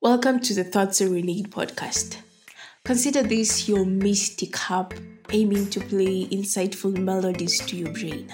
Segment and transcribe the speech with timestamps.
[0.00, 2.18] Welcome to the Thoughts You Need podcast.
[2.84, 4.94] Consider this your mystic hub
[5.32, 8.32] aiming to play insightful melodies to your brain.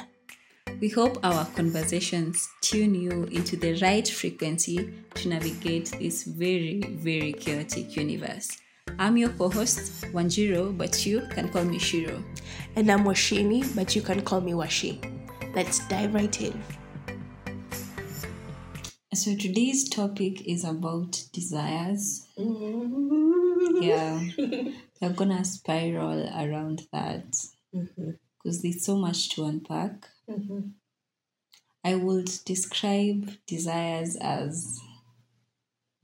[0.78, 7.32] We hope our conversations tune you into the right frequency to navigate this very, very
[7.32, 8.58] chaotic universe.
[8.98, 12.22] I'm your co host, Wanjiro, but you can call me Shiro.
[12.76, 15.00] And I'm Washini, but you can call me Washi.
[15.54, 16.62] Let's dive right in.
[19.14, 22.26] So today's topic is about desires.
[22.36, 23.80] Mm-hmm.
[23.80, 24.20] Yeah,
[25.00, 27.30] we're gonna spiral around that
[27.72, 28.10] mm-hmm.
[28.42, 30.08] because there's so much to unpack.
[30.28, 30.70] Mm-hmm.
[31.84, 34.80] I would describe desires as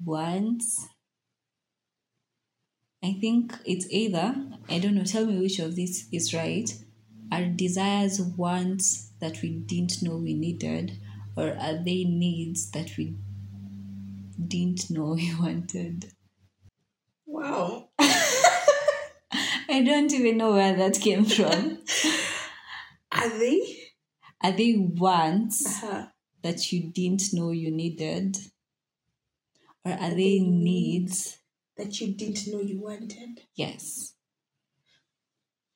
[0.04, 0.88] wants.
[3.02, 4.36] I think it's either,
[4.68, 6.72] I don't know, tell me which of these is right.
[7.32, 10.92] Are desires wants that we didn't know we needed,
[11.36, 13.16] or are they needs that we
[14.46, 16.12] didn't know we wanted?
[17.26, 17.90] Wow.
[19.68, 21.78] I don't even know where that came from.
[23.12, 23.78] Are they?
[24.42, 26.06] Are they wants Uh-huh.
[26.42, 28.36] that you didn't know you needed?
[29.84, 31.38] Or are they needs?
[31.76, 33.42] That you didn't know you wanted?
[33.54, 34.14] Yes.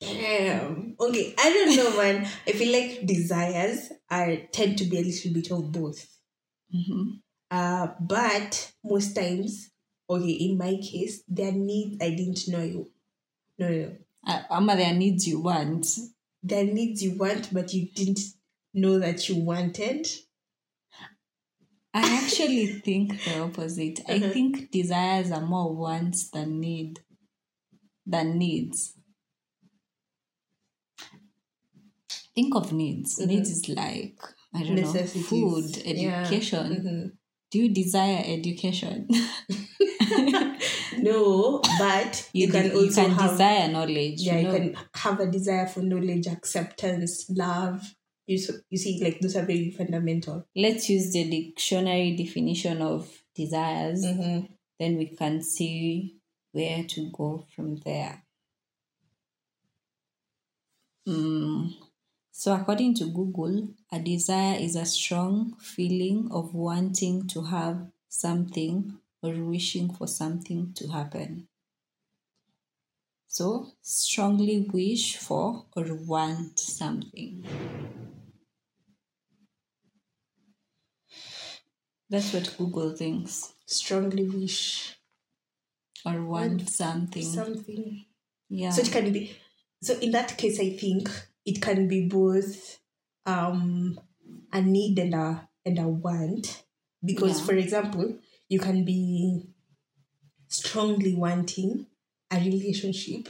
[0.05, 0.95] Damn.
[0.99, 2.27] Okay, I don't know, man.
[2.47, 6.07] I feel like desires are tend to be a little bit of both.
[6.71, 7.11] hmm
[7.51, 9.71] Uh, but most times,
[10.09, 12.91] okay, in my case, there are needs I didn't know you.
[13.59, 13.97] No, no.
[14.27, 15.87] Uh, Ama, there are needs you want.
[16.43, 18.19] There are needs you want, but you didn't
[18.73, 20.07] know that you wanted.
[21.93, 24.01] I actually think the opposite.
[24.07, 24.29] I Uh-huh.
[24.29, 26.99] think desires are more wants than need
[28.05, 28.94] than needs.
[32.35, 33.19] Think of needs.
[33.19, 33.27] Mhm.
[33.27, 34.17] Needs is like
[34.53, 36.21] I don't know, food, Yeah.
[36.21, 36.65] education.
[36.75, 37.11] Mhm.
[37.51, 39.07] Do you desire education?
[40.99, 44.21] No, but you, can de- also have desire knowledge.
[44.21, 47.81] yeah, you you can have a desire for knowledge, acceptance, love.
[48.27, 50.47] You so, you see, like those are very fundamental.
[50.55, 54.03] Let's use the dictionary definition of desires.
[54.03, 54.45] Mm-hmm.
[54.79, 56.17] Then we can see
[56.51, 58.23] where to go from there.
[61.07, 61.84] Mm.
[62.37, 68.97] So, according to Google, a desire is a strong feeling of wanting to have something
[69.23, 71.47] or wishing for something to happen.
[73.27, 77.45] So, strongly wish for or want something.
[82.09, 83.53] That's what Google thinks.
[83.67, 84.95] Strongly wish
[86.05, 87.23] Or want Want something.
[87.23, 88.05] something.
[88.49, 88.69] yeah.
[88.69, 89.35] So it can be.
[89.81, 91.09] So in that case, I think
[91.45, 92.79] it can be both
[93.25, 93.99] um,
[94.51, 96.63] a need and a and a want,
[97.03, 97.45] because Yeah.
[97.45, 98.17] for example,
[98.49, 99.47] you can be
[100.47, 101.87] strongly wanting
[102.31, 103.29] a relationship,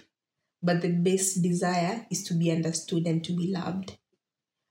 [0.61, 3.97] but the best desire is to be understood and to be loved.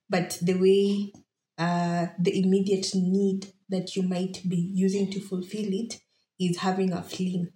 [0.08, 1.12] But the way
[1.58, 6.00] uh, the immediate need that you might be using to fulfill it
[6.38, 7.48] is having a fling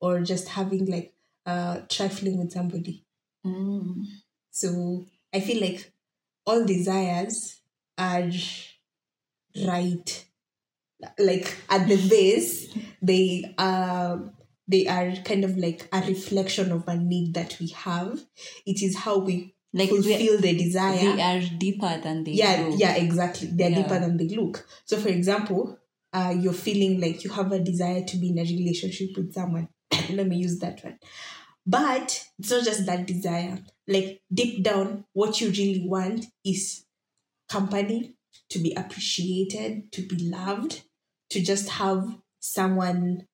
[0.00, 1.14] or just having like
[1.46, 3.04] uh, trifling with somebody.
[3.46, 4.04] Mm.
[4.60, 5.92] So I feel like
[6.46, 7.60] all desires
[7.96, 8.28] are
[9.66, 10.24] right.
[11.18, 14.32] Like at the base, they are
[14.68, 18.20] they are kind of like a reflection of a need that we have.
[18.66, 20.98] It is how we Like fulfill the desire.
[21.16, 22.78] they are deeper than they yeah, look.
[22.78, 23.48] yeah, exactly.
[23.52, 23.82] They're Yeah.
[23.82, 24.66] deeper than they look.
[24.84, 25.78] So for example,
[26.12, 29.68] uh, you're feeling like you have a desire to be in a relationship with someone.
[30.10, 30.98] Let me use that one.
[31.66, 33.58] But it's not just that desire.
[33.90, 36.84] Like deep down, what you really want is
[37.48, 38.14] company,
[38.50, 40.82] to be appreciated, to be loved,
[41.30, 43.26] to just have someone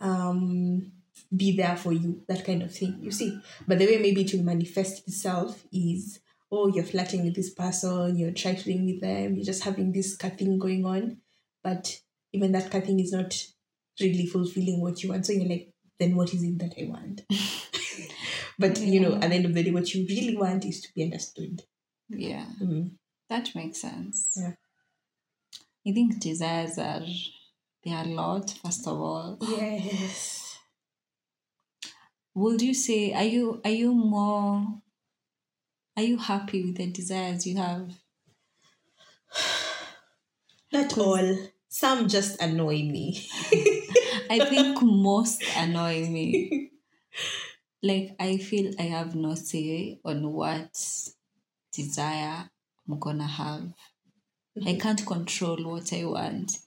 [0.00, 0.92] um
[1.34, 2.98] be there for you, that kind of thing.
[3.00, 3.38] You see.
[3.66, 6.20] But the way maybe it will manifest itself is
[6.52, 10.58] oh, you're flirting with this person, you're trifling with them, you're just having this thing
[10.58, 11.18] going on.
[11.62, 12.00] But
[12.32, 13.44] even that thing is not
[14.00, 15.26] really fulfilling what you want.
[15.26, 17.22] So you're like, then what is it that I want?
[18.58, 20.88] but you know, at the end of the day, what you really want is to
[20.94, 21.62] be understood.
[22.08, 22.92] Yeah, Mm.
[23.28, 24.32] that makes sense.
[24.36, 24.54] Yeah.
[25.86, 27.04] I think desires are
[27.84, 28.50] they are a lot.
[28.64, 30.58] First of all, Yes.
[32.34, 34.80] would you say are you are you more
[35.96, 37.90] are you happy with the desires you have?
[40.72, 41.38] Not all.
[41.68, 43.20] Some just annoy me.
[44.30, 46.70] I think most annoy me.
[47.84, 50.74] Like I feel I have no say on what
[51.72, 52.50] desire
[52.88, 53.74] I'm gonna have.
[54.66, 56.58] I can't control what I want.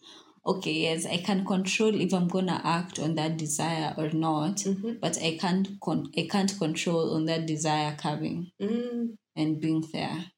[0.46, 5.00] okay, yes, I can control if I'm gonna act on that desire or not, Mhm.
[5.02, 9.18] but I can't con- I can't control on that desire coming Mm.
[9.36, 10.32] and being there.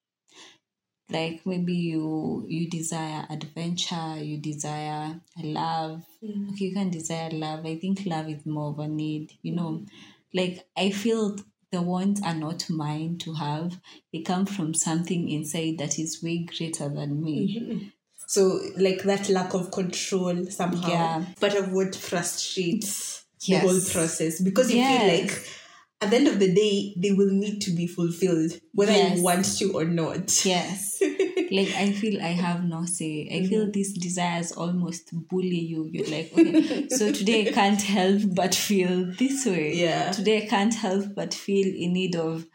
[1.09, 6.05] Like maybe you you desire adventure, you desire love.
[6.23, 6.51] Mm.
[6.51, 7.65] Okay, you can desire love.
[7.65, 9.85] I think love is more of a need, you know.
[10.33, 11.35] Like I feel
[11.71, 13.79] the wants are not mine to have.
[14.11, 17.59] They come from something inside that is way greater than me.
[17.61, 17.91] Mhm.
[18.27, 21.25] So, like that lack of control somehow, Yeah.
[21.39, 25.01] part of what frustrates the whole process because you Yes.
[25.01, 25.47] feel like
[26.01, 29.17] at the end of the day, they will need to be fulfilled, whether Yes.
[29.17, 30.45] you want to or not.
[30.45, 31.01] Yes.
[31.51, 33.27] like I feel I have no say.
[33.31, 33.71] I feel Mm-hmm.
[33.71, 35.89] these desires almost bully you.
[35.91, 39.73] You're like, okay, so today I can't help but feel this way.
[39.75, 40.11] Yeah.
[40.11, 42.45] Today I can't help but feel in need of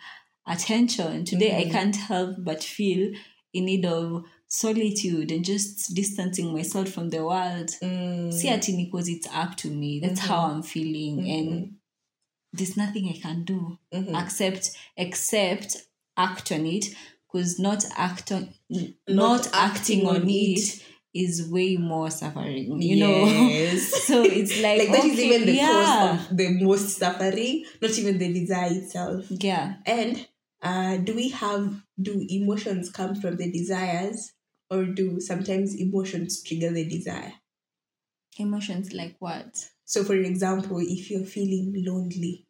[0.47, 1.25] attention.
[1.25, 1.67] Today Mhm.
[1.67, 3.13] I can't help but feel
[3.53, 7.71] in need of solitude and just distancing myself from the world.
[7.83, 8.33] Mm.
[8.33, 10.01] See at because it's up to me.
[10.01, 11.25] That's how I'm feeling.
[11.25, 11.39] Mhm.
[11.39, 11.75] And
[12.53, 14.15] there's nothing I can do Mhm.
[14.15, 15.77] accept except
[16.17, 16.87] act on it
[17.35, 20.85] because not act on not, Not acting, acting on on it it.
[21.13, 23.27] is way more suffering you know
[23.79, 26.19] so it's like like that is okay, even the yeah.
[26.19, 29.27] cause of the most suffering, not even the desire itself.
[29.31, 30.27] yeah And
[30.63, 34.33] uh, do we have do emotions come from the desires,
[34.71, 37.35] or do sometimes emotions trigger the desire?
[38.39, 42.47] emotions like what So, for example, if you're feeling lonely,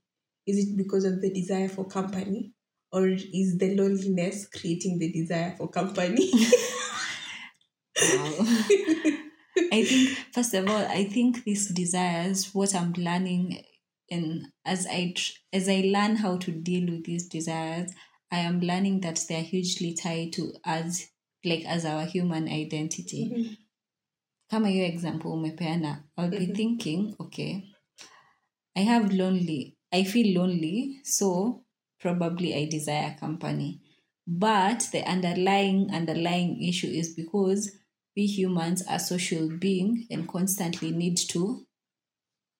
[0.47, 2.54] is it because of the desire for company,
[2.95, 6.31] or is the loneliness creating the desire for company?
[9.73, 13.63] I think first of all, I think these desires, what I'm learning,
[14.11, 17.91] and as I tr- as I learn how to deal with these desires,
[18.31, 21.07] I am learning that they are hugely tied to us,
[21.45, 23.31] like as our human identity.
[23.33, 23.57] Mhm.
[24.51, 26.57] Kama hiyo example umepeana, I'll be Mhm.
[26.57, 27.63] thinking, okay,
[28.77, 31.64] I have lonely, I feel lonely, so
[32.05, 33.81] probably I desire company.
[34.27, 37.73] But the underlying underlying issue is because
[38.15, 41.67] we humans are social being and constantly need to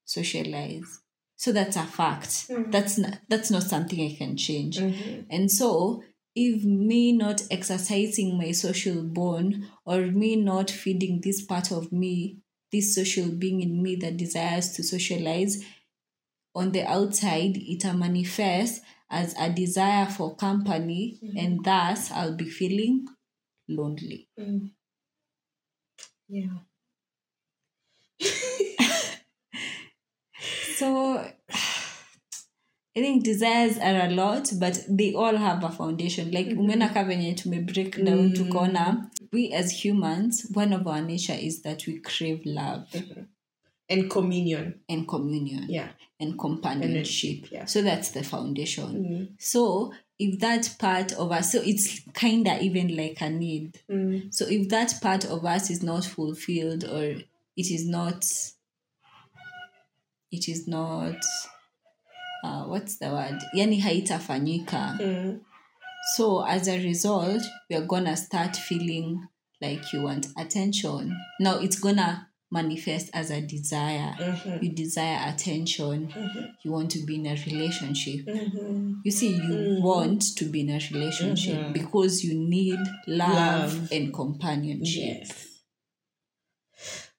[0.07, 1.01] socialize.
[1.37, 2.31] So that's a fact.
[2.49, 2.73] Mm.
[2.73, 4.79] That's not, that's not something I can change.
[4.79, 5.27] Mhm.
[5.29, 6.03] And so,
[6.35, 12.39] if me not exercising my social bone or me not feeding this part of me,
[12.73, 15.63] this social being in me that desires to socialize,
[16.55, 22.49] on the outside, it will manifest as a desire for company, and thus I'll be
[22.49, 23.07] feeling
[23.69, 24.29] lonely.
[24.39, 24.71] Mm.
[26.29, 26.59] Yeah.
[30.77, 31.17] So,
[32.97, 36.31] I think desires are a lot, but they all have a foundation.
[36.33, 38.35] Like umeona ka venye tume break down Mm.
[38.37, 42.87] tukaona we as humans, one of our nature is that we crave love
[43.89, 44.81] And communion.
[44.89, 45.89] and communion Yeah.
[46.21, 47.51] and companionship.
[47.53, 47.67] yeah.
[47.67, 49.05] So that's the foundation.
[49.05, 49.29] Mm.
[49.39, 53.81] So if that part of us, so it's kinda even like a need.
[53.91, 54.33] Mm.
[54.33, 57.05] So if that part of us is not fulfilled or
[57.57, 58.25] it is not,
[60.31, 61.17] it is not,
[62.43, 63.39] uh, what's the word?
[63.55, 64.99] Yani haitafanyika.
[65.01, 65.41] Mm.
[66.17, 69.27] So as a result, we are gonna start feeling
[69.61, 71.17] like you want attention.
[71.41, 74.15] Now it's gonna manifest as a desire.
[74.19, 74.63] Mhm.
[74.63, 76.09] You desire attention.
[76.09, 76.53] Mhm.
[76.65, 78.27] You want to be in a relationship.
[78.27, 79.01] Mhm.
[79.05, 79.83] You see, you Mhm.
[79.83, 81.73] want to be in a relationship Mhm.
[81.73, 83.93] because you need love, Love.
[83.93, 85.19] and companionship.
[85.27, 85.49] Yes.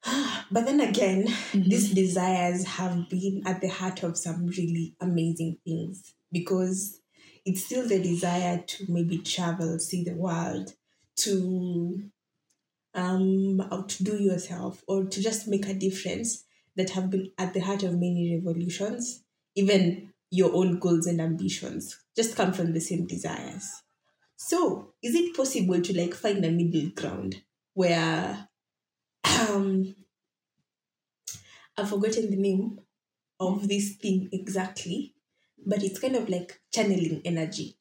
[0.52, 1.70] But then again, Mhm.
[1.70, 7.00] these desires have been at the heart of some really amazing things because
[7.46, 10.74] it's still the desire to maybe travel, see the world,
[11.18, 12.04] to
[12.96, 17.84] um outdo yourself or to just make a difference that have been at the heart
[17.84, 19.24] of many revolutions,
[19.56, 23.84] even your own goals and ambitions, just come from the same desires.
[24.36, 27.42] So, is it possible to like find a middle ground
[27.74, 28.48] where
[29.50, 29.96] um
[31.78, 32.80] I've forgotten the name
[33.40, 35.14] of this thing exactly,
[35.66, 37.78] but it's kind of like channeling energy.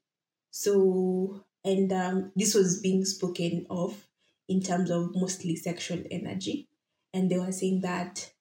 [0.50, 4.06] So, and um, this was being spoken of
[4.48, 6.68] in terms of mostly sexual energy,
[7.12, 8.32] and they were saying that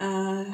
[0.00, 0.44] uh,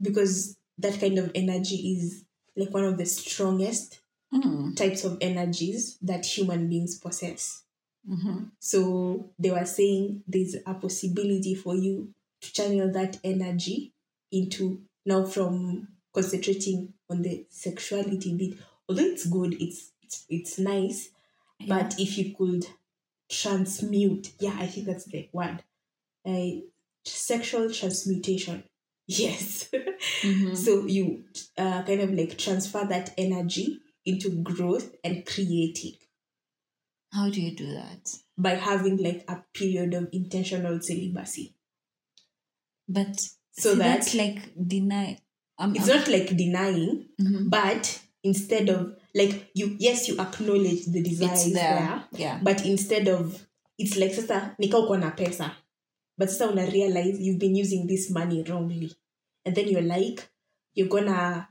[0.00, 2.24] because that kind of energy is
[2.56, 4.00] like one of the strongest
[4.32, 7.64] Mm, types of energies that human beings possess.
[8.08, 8.52] mhm.
[8.60, 13.92] So they were saying there's a possibility for you to channel that energy
[14.30, 18.58] into now from concentrating on the sexuality bit.
[18.88, 21.10] Although it's good, it's it's, it's nice,
[21.66, 22.66] but if you could
[23.30, 25.62] transmute, yeah, I think that's the word.
[26.26, 26.62] I
[27.04, 28.64] sexual transmutation.
[29.06, 29.68] Yes.
[30.22, 30.56] Mhm.
[30.56, 31.24] so you
[31.58, 35.94] uh, kind of like transfer that energy into growth and creating
[37.12, 38.08] How do you do that?
[38.38, 41.56] by having like a period of intentional celibacy.
[42.88, 43.16] But
[43.52, 45.18] So see, that- that's like deny.
[45.58, 47.50] Um, It's not like denying, Mhm.
[47.50, 51.74] but instead of like you, yes, you acknowledge the desire it's is there.
[51.78, 52.40] there, Yeah.
[52.42, 53.46] but instead of
[53.78, 55.52] it's like sasa nika uko na pesa
[56.18, 58.92] but sasa una realize you've been using this money wrongly
[59.44, 60.28] and then you're like
[60.74, 61.48] you're gonna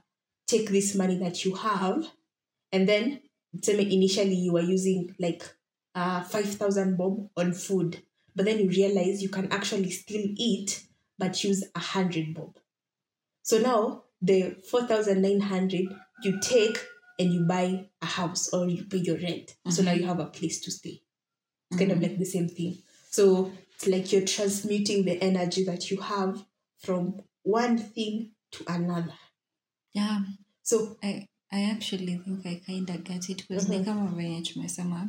[0.48, 2.06] take this money that you have
[2.72, 3.20] and then
[3.58, 5.44] tuseme initially you were using like
[5.96, 8.04] uh 5000 bob on food
[8.36, 10.84] but then you realize you can actually still eat
[11.18, 12.56] but use a 100 bob
[13.42, 15.90] so now the 4900
[16.24, 16.78] you take
[17.20, 20.08] and you buy a house or you pay your rent so now you mm-hmm.
[20.08, 21.02] have a place to stay
[21.70, 22.08] it's kind of mm-hmm.
[22.08, 22.78] like the same thing.
[23.12, 26.44] So it's like you're transmuting the energy that you have
[26.80, 29.14] from one thing to another.
[29.94, 30.20] Yeah.
[30.64, 33.80] So I, I actually think I kind of get it because mm-hmm.
[33.80, 35.08] ni kama venye tumesema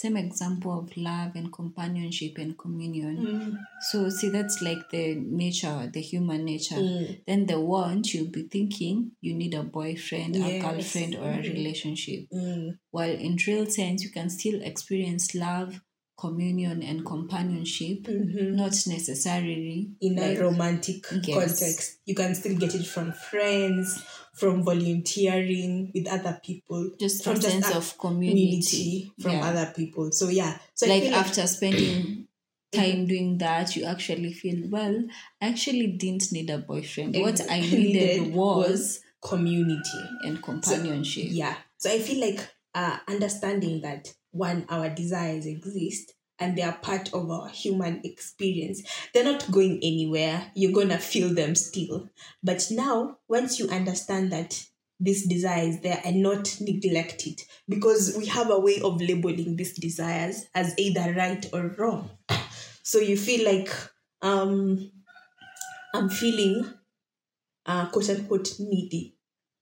[0.00, 3.16] same example of love and companionship and communion
[3.90, 5.04] so see that's like the
[5.44, 7.06] nature the human nature Mm.
[7.28, 11.52] then the want you'll be thinking you need a boyfriend a girlfriend or a Mhm.
[11.56, 12.78] relationship Mm.
[12.94, 15.80] while in real sense you can still experience love
[16.24, 18.54] communion and companionship Mhm.
[18.62, 21.36] not necessarily in a romantic Yes.
[21.38, 24.02] context, you can still get it from friends,
[24.38, 29.48] from volunteering with other people, just from a just sense of community, from Yeah.
[29.48, 30.12] other people.
[30.12, 32.26] So yeah, so I like after spending
[32.72, 35.02] time doing that you actually feel well
[35.40, 40.02] i actually didn't need a boyfriend what i needed Needed was community.
[40.22, 41.56] and companionship Yeah.
[41.78, 47.12] So I feel like uh, understanding that one, our desires exist and they are part
[47.12, 48.82] of our human experience.
[49.12, 50.50] They're not going anywhere.
[50.54, 52.08] You're gonna feel them still.
[52.42, 54.64] But now, once you understand that
[55.00, 59.74] these desires there and not neglect it, because we have a way of labeling these
[59.74, 62.10] desires as either right or wrong.
[62.82, 63.70] So you feel like
[64.22, 64.90] um
[65.94, 66.66] I'm feeling
[67.66, 69.14] uh quote unquote needy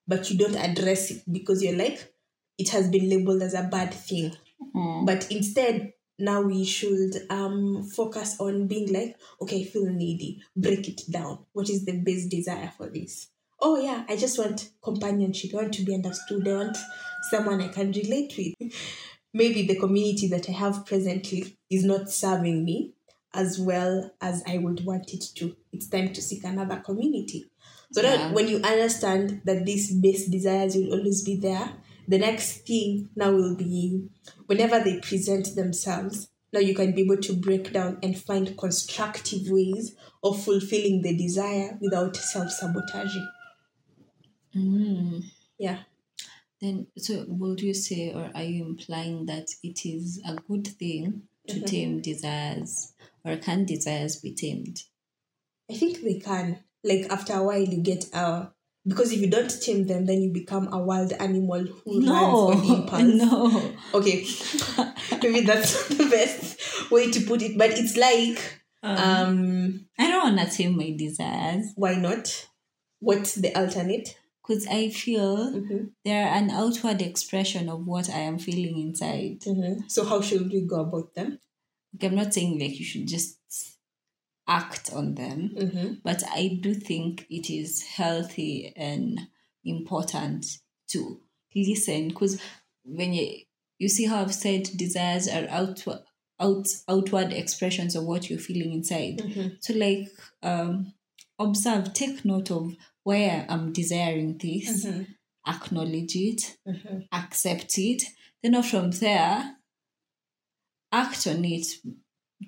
[0.09, 2.13] but you don't address it because you're like
[2.59, 4.33] it has been labeled as a bad thing
[4.75, 5.05] Mm.
[5.05, 10.89] but instead now we should um focus on being like okay i feel needy break
[10.89, 11.39] it down.
[11.53, 13.29] What is the base desire for this?
[13.61, 15.53] Oh yeah i just want companionship.
[15.55, 16.77] I want to be understood i want
[17.31, 18.73] someone i can relate with.
[19.35, 22.93] Maybe the community that i have presently is not serving me
[23.35, 25.55] as well as i would want it to.
[25.73, 27.51] It's time to seek another community.
[27.93, 28.17] So Yeah.
[28.17, 31.71] that when you understand that these base desires will always be there,
[32.09, 34.09] the next thing now will be
[34.47, 39.49] whenever they present themselves, now you can be able to break down and find constructive
[39.51, 43.29] ways of fulfilling the desire without self sabotaging.
[44.55, 45.23] Mm.
[45.59, 45.79] Yeah.
[46.61, 51.29] then so would you say or are you implying that it is a good thing
[51.49, 51.67] to Mhm.
[51.67, 52.95] tame desires
[53.25, 54.85] or can desires be tamed
[55.71, 56.65] I think they can.
[56.85, 58.49] Like after a while, you get uh
[58.87, 62.39] because if you don't tame them, then you become a wild animal who no runs
[62.39, 63.15] on impulse.
[63.25, 64.25] no Okay,
[65.23, 70.37] maybe that's not the best way to put it, but it's like um i don't
[70.37, 72.47] want to tame my desires why not?
[73.01, 74.17] What's the alternate?
[74.43, 75.91] because i feel Mhm.
[76.05, 79.43] they're an outward expression of what i am feeling inside
[79.89, 81.41] So how should we go about them?
[82.01, 83.39] I'm not saying like you should just
[84.49, 85.95] act on them Mm-hmm.
[86.05, 89.21] but I do think it is healthy and
[89.65, 90.47] important
[90.89, 91.21] to
[91.55, 92.41] listen because
[92.85, 93.39] when you
[93.79, 96.01] you see how I've said desires are outward
[96.41, 99.19] out outward expressions of what you're feeling inside.
[99.19, 99.57] Mhm.
[99.61, 100.09] So like
[100.43, 100.93] um
[101.39, 105.07] observe, take note of where I'm desiring this, Mhm.
[105.47, 107.09] acknowledge it, Mhm.
[107.13, 108.03] accept it.
[108.43, 109.57] Then from there,
[110.93, 111.67] act on it.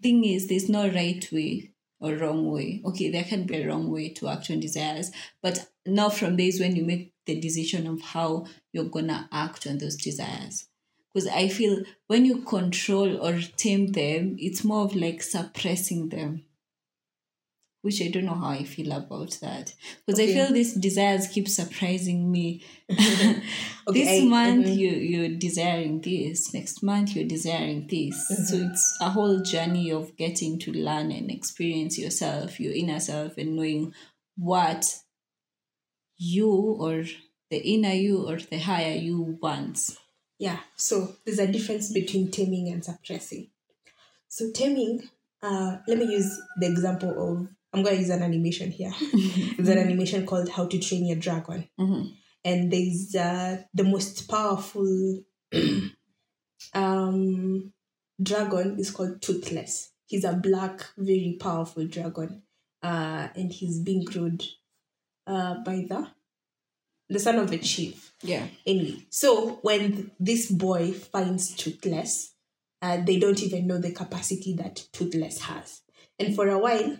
[0.02, 2.80] Thing is, there's no right way or wrong way.
[2.84, 5.10] Okay, there can be a wrong way to act on desires,
[5.42, 9.66] but now from there is when you make the decision of how you're gonna act
[9.66, 10.66] on those desires.
[11.12, 16.44] Because I feel when you control or tame them, it's more of like suppressing them.
[17.82, 19.72] Which I don't know how I feel about that.
[20.04, 20.30] Because Okay.
[20.30, 23.42] I feel these desires keep surprising me Okay,
[23.92, 24.76] this I- month mhm.
[24.76, 28.70] you you're desiring this next month you're desiring this so Mm-hmm.
[28.70, 33.56] it's a whole journey of getting to learn and experience yourself your inner self and
[33.56, 33.94] knowing
[34.36, 34.84] what
[36.18, 37.04] you or
[37.50, 39.96] the inner you or the higher you wants
[40.38, 43.50] Yeah, so there's a difference between taming and suppressing.
[44.28, 45.08] So taming,
[45.42, 48.92] uh, let me use the example of I'm gonna use an animation here.
[49.56, 51.68] There's an animation called How to Train Your Dragon.
[51.78, 52.12] Mhm.
[52.44, 55.22] And there's uh, the most powerful
[56.74, 57.72] um,
[58.22, 59.90] dragon is called Toothless.
[60.06, 62.42] He's a black, very powerful dragon.
[62.82, 64.42] Uh, and he's being ruled
[65.26, 66.06] uh, by the
[67.08, 68.14] the son of the chief.
[68.22, 68.46] Yeah.
[68.66, 72.34] Anyway, so when this boy finds Toothless,
[72.82, 75.80] uh, they don't even know the capacity that Toothless has.
[76.18, 76.98] And for a while,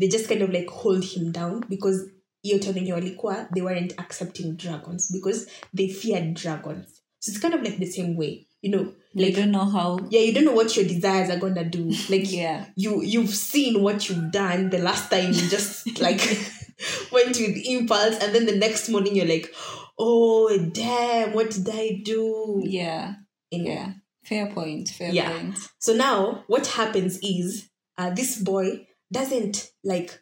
[0.00, 2.10] they just kind of like hold him down because
[2.42, 6.86] hiyo time yenye walikuwa they weren't accepting dragons because they feared dragons.
[7.18, 9.98] So it's kind of like the same way, you know, like You don't know how.
[10.10, 11.90] yeah, you don't know what your desires are gonna do.
[12.08, 12.64] Like Yeah.
[12.76, 16.20] you you've seen what you've done the last time you just like
[17.12, 19.54] went with impulse and then the next morning you're like
[19.98, 23.14] oh damn what did i do Yeah.
[23.52, 23.74] Anyway.
[23.74, 23.92] Yeah.
[24.24, 24.88] Fair point.
[24.88, 25.30] Fair Yeah.
[25.32, 25.58] point.
[25.78, 30.20] so now what happens is uh, this boy doesn't like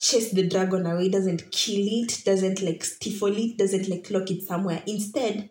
[0.00, 4.42] chase the dragon away doesn't kill it doesn't like stifle it doesn't like lock it
[4.42, 4.82] somewhere.
[4.86, 5.50] Instead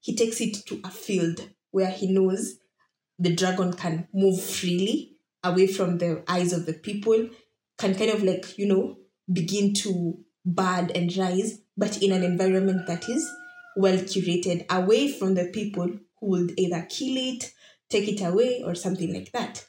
[0.00, 2.58] he takes it to a field where he knows
[3.18, 7.28] the dragon can move freely away from the eyes of the people
[7.78, 8.96] can kind of like you know
[9.32, 13.28] begin to bud and rise but in an environment that is
[13.76, 15.88] well curated away from the people
[16.20, 17.52] who would either kill it
[17.88, 19.64] take it away or something like that.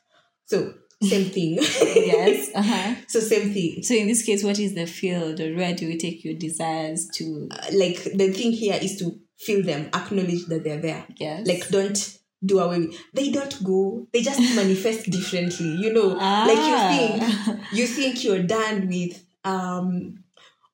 [0.46, 2.50] So same thing Yes.
[2.56, 2.96] Uh huh.
[3.08, 5.98] so same thing So in this case, what is the field, or where do you
[5.98, 7.48] take your desires to?
[7.52, 11.48] Uh, like the thing here is to feel them acknowledge that they're there Yes.
[11.48, 16.46] like don't do away with they don't go they just manifest differently you know Ah.
[16.48, 20.24] like you think you think you're done with um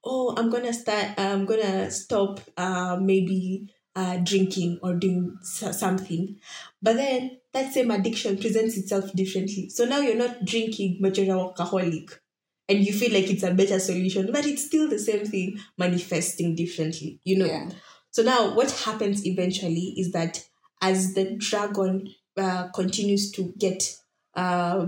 [0.04, 6.36] oh i'm gonna start i'm gonna stop uh maybe uh drinking or doing so- something
[6.82, 11.26] but then that same addiction presents itself differently so now you're not drinking but you're
[11.34, 12.22] an alcoholic
[12.70, 16.56] and you feel like it's a better solution but it's still the same thing manifesting
[16.56, 17.70] differently you know Yeah.
[18.12, 20.44] so now what happens eventually is that
[20.82, 23.96] as the dragon uh, continues to get
[24.36, 24.88] uh,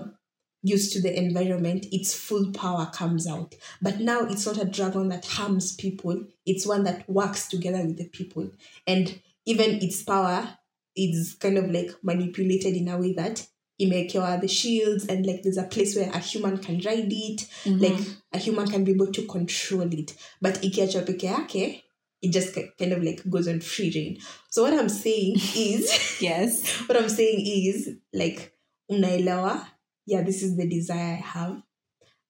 [0.64, 3.56] used to the environment, its full power comes out.
[3.82, 7.98] But now it's not a dragon that harms people, it's one that works together with
[7.98, 8.52] the people.
[8.86, 10.57] And even its power
[10.98, 13.48] is kind of like manipulated in a way that
[13.80, 17.82] imekewa the shields and like there's a place where a human can ride it Mhm.
[17.82, 18.00] like
[18.34, 21.84] a human can be able to control it but ikiachwa peke yake
[22.22, 26.64] it just kind of like goes on free reign so what i'm saying is yes.
[26.88, 28.52] what i'm saying is like
[28.90, 29.68] unaelewa
[30.06, 31.56] yeah this is the desire i have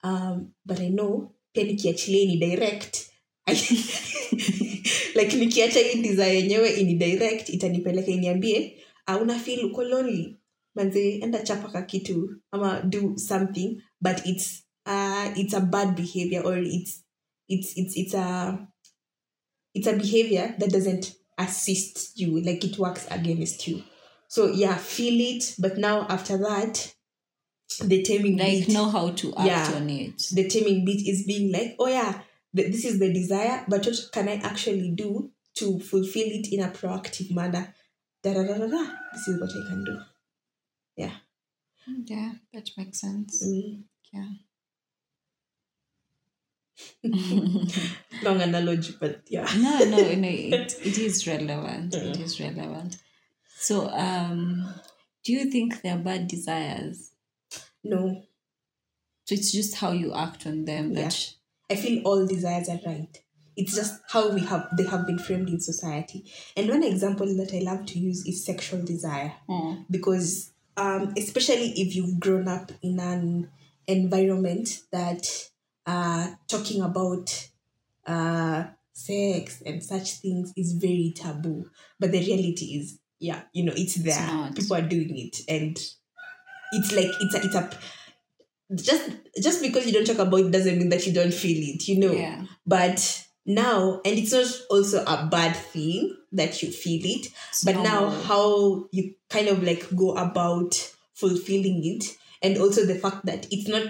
[0.03, 3.07] um, but i know pia nikiachilia ni direct
[5.16, 10.36] like nikiacha hii desire yenyewe ini direct itanipeleka iniambie uh, una feel uko lonely
[10.76, 16.46] manze enda chapa ka kitu ama do something but it's uh, it's a bad behavior
[16.48, 17.04] or it's
[17.48, 18.58] it's it's it's a
[19.74, 23.82] it's a behavior that doesn't assist you like it works against you
[24.28, 26.94] so yeah feel it but now after that
[27.88, 29.74] the taming Like bit, know how to act Yeah.
[29.76, 30.18] on it.
[30.34, 32.22] the taming bit is being like oh yeah
[32.63, 36.70] this is the desire but what can i actually do to fulfill it in a
[36.70, 37.74] proactive manner
[38.24, 38.84] da, da, da, da, da.
[39.13, 39.98] this is what i can do
[40.98, 41.15] Yeah,
[42.06, 43.43] Yeah, that makes sense.
[43.46, 43.84] Mm.
[44.13, 44.30] Yeah.
[48.24, 50.28] long analogy but yeah no, no, no.
[50.58, 51.93] It, it is relevant.
[51.96, 52.24] It Yeah.
[52.26, 52.98] is relevant.
[53.60, 54.74] So, um,
[55.24, 57.12] do you think they're bad desires?
[57.84, 58.24] no
[59.26, 61.04] So it's just how you act on them Yeah.
[61.04, 61.34] that
[61.69, 63.21] I feel all desires are right.
[63.56, 66.23] It's just how we have they have been framed in society.
[66.56, 71.71] And one example that I love to use is sexual desire Oh, because um, especially
[71.75, 73.49] if you've grown up in an
[73.88, 75.27] environment that
[75.88, 77.49] uh, talking about
[78.06, 81.69] uh, sex and such things is very taboo.
[81.99, 84.27] But the reality is, yeah, you know, it's there.
[84.27, 84.56] not.
[84.56, 85.77] People are doing it, and
[86.73, 87.69] it's like it's a it's a
[88.75, 89.10] just
[89.41, 91.88] just because you don't talk about it doesn't mean that you don't feel it.
[91.88, 92.43] You know, yeah.
[92.65, 97.77] but now and it's not also a bad thing that you feel it It's but
[97.77, 100.75] now how you kind of like go about
[101.13, 102.03] fulfilling it
[102.43, 103.84] and also the fact that it's not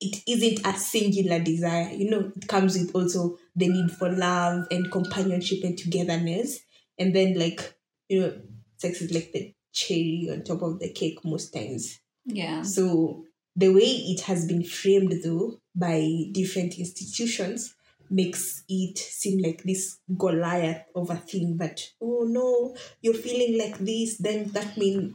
[0.00, 4.66] it isn't a singular desire you know it comes with also the need for love
[4.70, 6.60] and companionship and togetherness
[6.98, 7.74] and then like
[8.08, 8.32] you know
[8.78, 12.62] sex is like the cherry on top of the cake most times Yeah.
[12.62, 17.74] so the way it has been framed though by different institutions
[18.10, 23.78] makes it seem like this Goliath of a thing that oh no, you're feeling like
[23.78, 25.14] this, then that means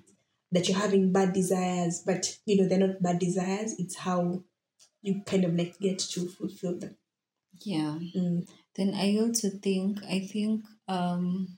[0.52, 4.44] that you're having bad desires, but you know they're not bad desires, it's how
[5.02, 6.96] you kind of like get to fulfill them.
[7.64, 7.98] Yeah.
[8.16, 8.48] Mm.
[8.76, 11.58] Then I also think I think um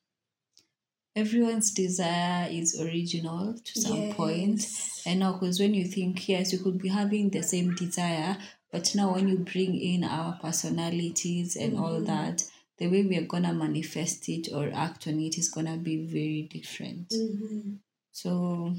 [1.19, 4.59] everyone's desire is original to some point.
[4.61, 5.03] Yes.
[5.05, 8.37] I know because when you think yes, you could be having the same desire,
[8.71, 12.43] but now when you bring in our personalities and all that,
[12.77, 16.43] the way we are gonna manifest it or act on it is gonna be very
[16.57, 17.09] different.
[17.09, 17.79] Mhm.
[18.11, 18.75] So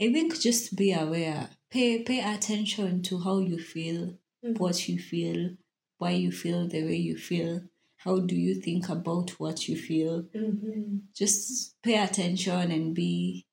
[0.00, 1.50] I think just be aware.
[1.70, 4.58] Pay pay attention to how you feel, Mhm.
[4.58, 5.56] what you feel,
[5.98, 7.62] why you feel the way you feel.
[7.96, 10.22] How do you think about what you feel?
[10.34, 11.00] Mhm.
[11.14, 13.46] Just pay attention and be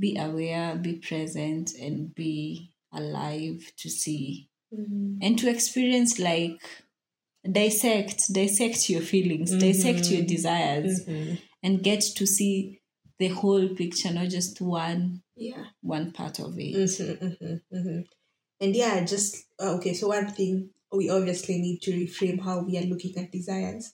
[0.00, 5.18] be aware, be present and be alive to see Mhm.
[5.20, 6.60] and to experience like
[7.50, 10.26] dissect dissect your feelings dissect your Mhm.
[10.28, 11.38] desires Mhm.
[11.62, 12.80] and get to see
[13.18, 15.64] the whole picture not just one Yeah.
[15.82, 18.04] one part of it Mhm, mhm, mhm.
[18.60, 19.94] And yeah, just uh, okay.
[19.94, 23.92] So one thing we obviously need to reframe how we are looking at desires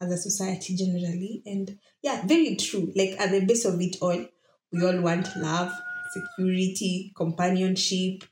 [0.00, 2.92] as a society generally, and yeah, very true.
[2.96, 4.26] Like at the base of it all,
[4.72, 5.72] we all want love,
[6.12, 8.24] security, companionship,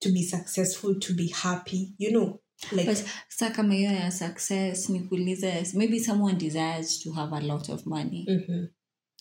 [0.00, 1.94] to be successful, to be happy.
[1.98, 2.40] You know,
[2.72, 7.68] like but sa kama hiyo ya success nikuulize maybe someone desires to have a lot
[7.72, 8.68] of money Mhm.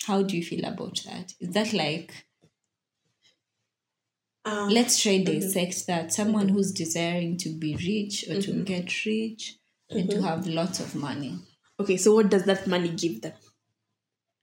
[0.08, 2.14] how do you feel about that is that like
[4.46, 5.26] um, let's try Mhm.
[5.26, 8.66] dissect that someone who's desiring to be rich or to Mhm.
[8.66, 9.56] get rich
[9.90, 11.40] and to have lots of money
[11.80, 11.98] okay.
[11.98, 13.34] So what does that money give them?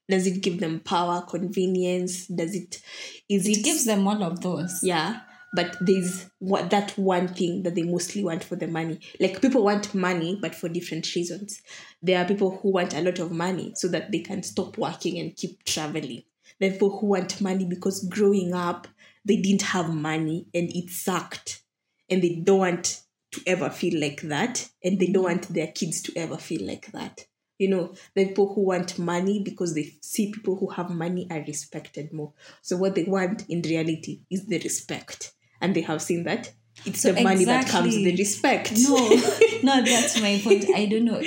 [0.08, 2.26] Does it give them power, convenience?
[2.26, 2.80] Does it?
[3.28, 5.20] Is it gives them all of those yeah
[5.54, 9.62] but there's what that one thing that they mostly want for the money like people
[9.62, 11.60] want money but for different reasons
[12.02, 15.18] there are people who want a lot of money so that they can stop working
[15.18, 16.22] and keep traveling
[16.58, 18.88] there are people who want money because growing up
[19.24, 21.62] they didn't have money and it sucked.
[22.10, 24.68] And they don't want to ever feel like that.
[24.84, 27.26] And they don't want their kids to ever feel like that.
[27.58, 31.44] You know the people who want money because they see people who have money are
[31.46, 32.32] respected more.
[32.60, 35.32] So what they want in reality is the respect.
[35.60, 36.52] And they have seen that.
[36.84, 38.72] It's So the money that comes the respect.
[38.78, 38.96] No
[39.62, 40.64] no that's my point.
[40.74, 41.22] I don't know.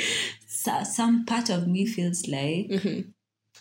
[0.48, 3.14] So, some part of me feels like Mhm.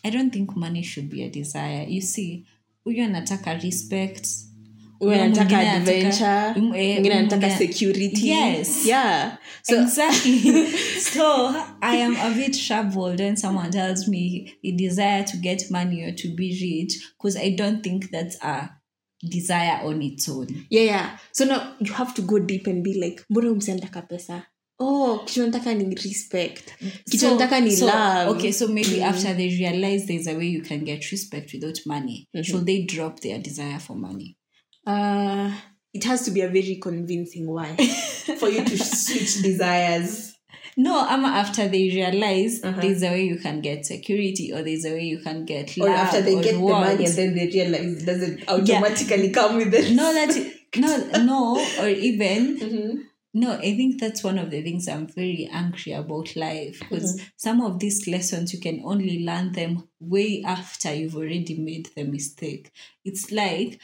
[0.05, 1.85] i don't think money should be a desire.
[1.87, 2.44] You see
[2.85, 4.27] huyu anataka respect
[5.01, 8.87] anataka adventure eh, mwingine anataka security Yes.
[8.87, 10.66] yeah so exactly.
[11.14, 16.05] so I am a bit troubled when someone tells me a desire to get money
[16.05, 18.68] or to be rich because I don't think that's a
[19.23, 20.47] desire on its own.
[20.70, 24.42] yeah yeah so now you have to go deep and be like mbona anataka pesa
[24.79, 26.71] oh kitu nataka ni respect
[27.11, 29.03] kitu nataka ni so, love Okay, so maybe Mm.
[29.09, 32.43] after they realize there's a way you can get respect without money, Mhm.
[32.45, 34.37] should they drop their desire for money?
[34.87, 35.51] Uh,
[35.93, 37.77] it has to be a very convincing why
[38.39, 40.31] for you to switch desires.
[40.77, 42.81] No, ama after they realize Uh-huh.
[42.81, 45.89] there's a way you can get security or there's a way you can get love.
[45.89, 49.57] Or after they or get the money and then they realize it doesn't automatically come
[49.57, 49.93] with it.
[49.95, 50.35] no that
[50.77, 52.99] no no or even Mhm.
[53.35, 57.61] No i think that's one of the things i'm very angry about life because some
[57.61, 62.70] of these lessons you can only learn them way after you've already made the mistake.
[63.05, 63.81] It's like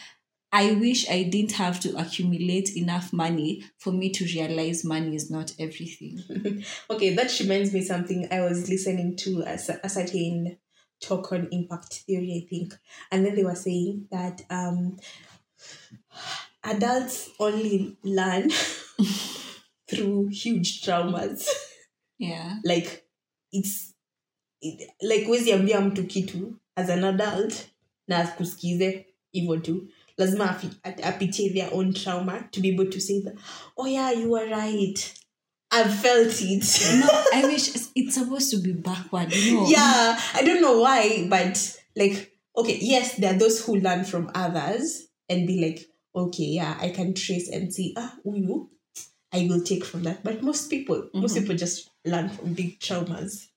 [0.52, 5.30] i wish i didn't have to accumulate enough money for me to realize money is
[5.30, 6.22] not everything.
[6.90, 10.58] Okay, that reminds me something I was listening to a, cer- a certain
[11.00, 12.74] talk on impact theory, I think,
[13.10, 14.98] and then they were saying that um,
[16.62, 18.50] adults only learn
[19.88, 21.46] through huge traumas.
[22.18, 22.56] yeah.
[22.64, 23.04] Like
[23.52, 23.92] it's
[24.60, 26.54] it, like huwezi ambia mtu kitu.
[26.76, 27.54] As an adult
[28.08, 29.88] na akusikize hivyo tu.
[30.16, 30.60] Lazima
[31.02, 33.34] apitie their own trauma to be able to say that
[33.76, 35.14] oh yeah you are right.
[35.72, 36.80] I've felt it.
[37.00, 39.68] No i wish it's- it's supposed to be backward you know.
[39.68, 44.30] Yeah i don't know why but like okay yes there are those who learn from
[44.34, 48.68] others and be like okay yeah i can trace and see ah uyu
[49.32, 53.48] i will take from that but most people most people just learn from big traumas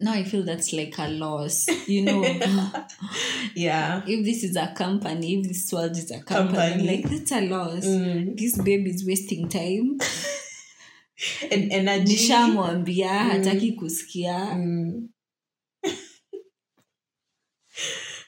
[0.00, 2.22] now i feel that's like a loss you know
[3.54, 6.96] yeah if this is a company, if this world is a company, Company.
[6.96, 7.84] like that's a loss.
[7.84, 8.36] Mm.
[8.36, 9.98] This baby is wasting time.
[11.50, 12.16] and energy.
[12.16, 14.54] Nishamwambia hataki kusikia.
[14.56, 15.08] Mm.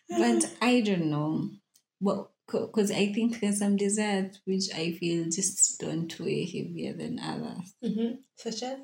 [0.09, 1.51] But I don't know.
[2.01, 7.19] Well, because I think there's some desires which I feel just don't weigh heavier than
[7.19, 7.75] others.
[7.85, 8.19] Mhm.
[8.37, 8.79] Such as?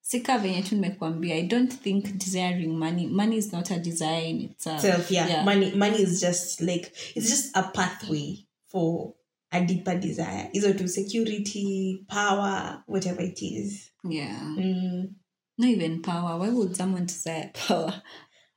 [0.00, 4.40] Sika venye tu nimekuambia, I don't think desiring money, money is not a desire in
[4.40, 4.80] itself.
[4.80, 5.28] Self, yeah.
[5.28, 5.44] Yeah.
[5.44, 9.14] Money money is just like it's just a pathway for
[9.52, 14.54] a deeper desire either to security power whatever it is Yeah.
[14.58, 15.14] Mm,
[15.58, 16.38] Not even power.
[16.38, 18.02] Why would someone desire power?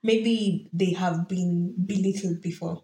[0.03, 2.83] maybe they have been belittled before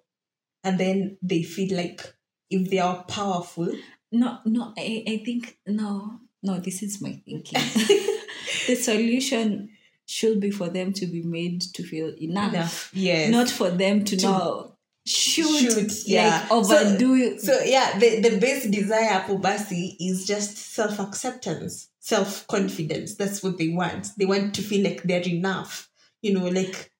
[0.67, 2.01] and then they feel like
[2.49, 3.71] if they are powerful
[4.11, 7.59] No, no, I, I think no, no, this is my thinking.
[8.67, 9.69] the solution
[10.05, 12.53] should be for them to be made to feel enough.
[12.53, 16.41] enough yes Not for them to, now shoot, shoot, yeah.
[16.41, 17.41] like overdo it.
[17.41, 23.15] So yeah, the, the base desire for Basi is just self acceptance, self confidence.
[23.15, 24.09] That's what they want.
[24.17, 25.89] They want to feel like they're enough.
[26.21, 26.91] You know, like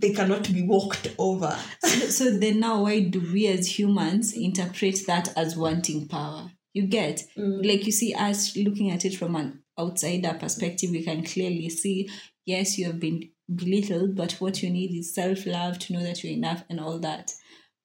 [0.00, 1.56] they cannot be walked over.
[1.80, 6.52] so, so then now why do we as humans interpret that as wanting power?
[6.74, 7.66] You get Mm.
[7.66, 12.08] like you see us looking at it from an outsider perspective, we can clearly see,
[12.46, 16.22] yes, you have been belittled, but what you need is self love to know that
[16.22, 17.32] you're enough and all that.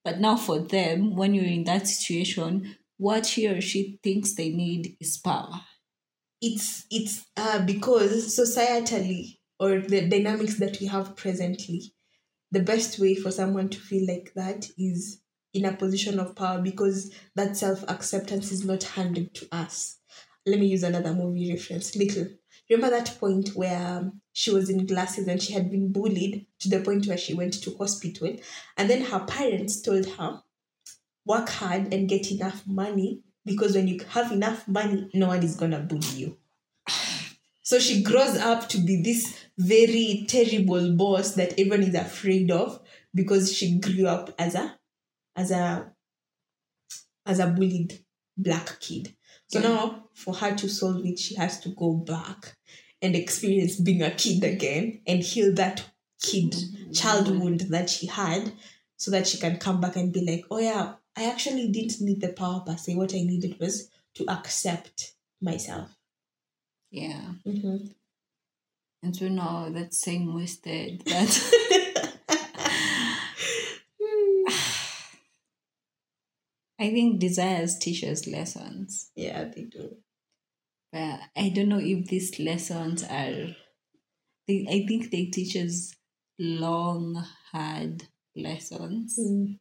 [0.03, 4.49] But now for them, when you're in that situation, what he or she thinks they
[4.49, 5.61] need is power.
[6.41, 11.92] It's it's uh, because societally or the dynamics that we have presently,
[12.53, 15.21] the best way for someone to feel like that is
[15.53, 19.97] in a position of power because that self acceptance is not handed to us.
[20.45, 21.95] Let me use another movie reference.
[21.95, 22.27] Little.
[22.69, 26.79] Remember that point where she was in glasses and she had been bullied to the
[26.79, 28.35] point where she went to hospital,
[28.77, 30.43] and then her parents told her,
[31.25, 35.55] "Work hard and get enough money because when you have enough money, no one is
[35.55, 36.37] gonna bully you."
[37.65, 42.79] So she grows up to be this very terrible boss that everyone is afraid of
[43.13, 44.77] because she grew up as a
[45.35, 45.91] as a
[47.25, 47.99] as a bullied
[48.37, 49.15] black kid.
[49.47, 49.67] So Yeah.
[49.69, 52.57] now for her to solve it, she has to go back
[53.01, 55.85] and experience being a kid again and heal that
[56.21, 56.55] kid
[56.93, 58.53] child wound that she had
[58.97, 62.21] so that she can come back and be like, oh yeah, I actually didn't need
[62.21, 62.95] the power per se.
[62.95, 65.89] What I needed was to accept myself.
[66.91, 67.21] Yeah.
[67.45, 67.87] Mm-hmm.
[69.03, 72.23] And so now that same wasted that
[76.79, 79.11] I think desires teach us lessons.
[79.15, 79.97] yeah, they do.
[80.93, 83.55] But I don't know if these lessons are
[84.47, 85.93] they I think they teach us
[86.39, 88.03] long, hard
[88.37, 89.19] lessons.
[89.19, 89.59] Mm.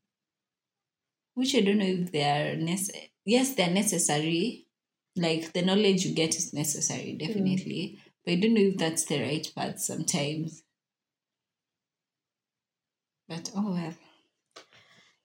[1.34, 3.12] Which I don't know if they are necessary.
[3.24, 4.68] Yes, they're necessary.
[5.16, 7.98] Like the knowledge you get is necessary, definitely.
[8.24, 10.62] But I don't know if that's the right path sometimes.
[13.28, 13.94] But oh well.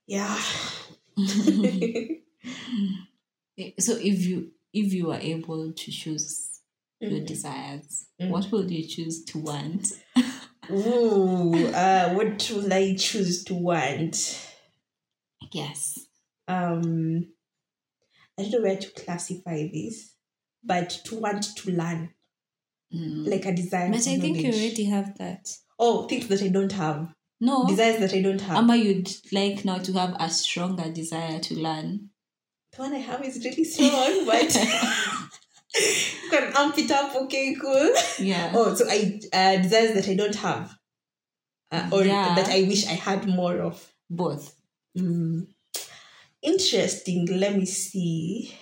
[0.07, 0.39] Yeah.
[3.79, 6.59] So if you if you are able to choose
[6.99, 7.25] your Mhm.
[7.25, 8.29] desires, Mm.
[8.29, 9.93] what would you choose to want?
[10.69, 14.15] Ooh, uh, what will I choose to want?
[15.51, 15.97] Yes.
[16.47, 17.33] Um,
[18.37, 20.13] I don't know where to classify this,
[20.63, 22.13] but to want to learn,
[22.93, 23.27] Mm.
[23.29, 23.89] like a desire.
[23.89, 25.49] But I think you already have that.
[25.77, 27.13] Oh, things that I don't have.
[27.41, 27.65] No.
[27.67, 28.57] Desires that I don't have.
[28.57, 32.09] Ama, you'd like now to have a stronger desire to learn.
[32.71, 37.15] the one I have is really strong, but you can amp it up.
[37.23, 37.93] Okay, cool.
[38.19, 38.51] Yeah.
[38.55, 40.75] Oh, so I uh, desires that I don't have,
[41.71, 42.35] uh, or Yeah.
[42.35, 43.93] that I wish I had more of.
[44.09, 44.55] Both.
[44.97, 45.47] Mm.
[46.41, 47.25] Interesting.
[47.37, 48.55] Let me see.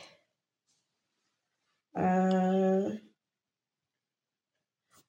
[1.95, 2.89] Uh,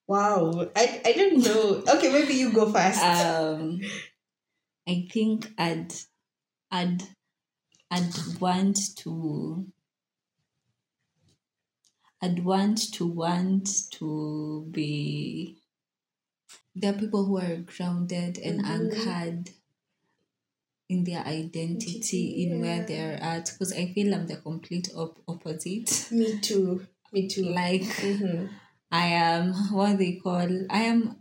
[0.07, 0.69] wow.
[0.75, 1.83] I, I don't know.
[1.97, 3.03] Okay, maybe you go first.
[3.03, 3.81] Um,
[4.88, 5.92] I think I'd,
[6.71, 7.03] I'd,
[7.90, 9.66] I'd want to.
[12.23, 15.57] I'd want to want to be.
[16.75, 18.66] There are people who are grounded and Mhm.
[19.07, 19.51] anchored
[20.88, 26.09] in their identity in where they're at because I feel I'm the complete op- opposite.
[26.12, 26.87] me too.
[27.12, 27.45] Me too.
[27.51, 28.51] Like Mhm.
[28.90, 31.16] I am what they call I am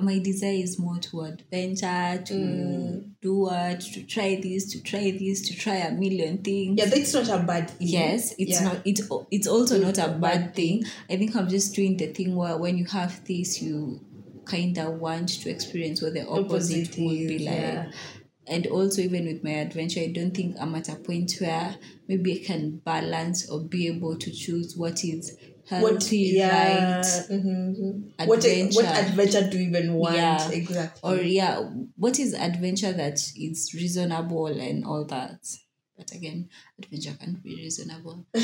[0.00, 3.10] my desire is more to adventure, to Mm.
[3.20, 6.78] do what, to try this, to try this, to try a million things.
[6.78, 7.88] Yeah, that's not a bad thing.
[7.88, 8.62] Yes, it's Yeah.
[8.64, 9.02] not it's
[9.32, 10.84] it's also not a Not a bad thing.
[11.10, 14.00] I think I'm just doing the thing where when you have this you
[14.48, 17.54] kinda want to experience what the opposite, Opposite would be like.
[17.56, 17.90] yeah.
[18.46, 21.76] And also even with my adventure, I don't think I'm at a point where
[22.06, 25.36] maybe I can balance or be able to choose what is
[25.70, 26.10] What?
[26.12, 26.96] Yeah.
[26.96, 27.04] right?
[27.30, 28.12] mhm.
[28.26, 28.28] What?
[28.28, 29.50] What Adventure.
[29.50, 30.14] do you even want?
[30.16, 30.50] Yeah.
[30.50, 31.00] Exactly.
[31.10, 31.60] or yeah
[31.96, 35.40] what is adventure that is reasonable and all that
[35.96, 38.26] but again adventure can't be reasonable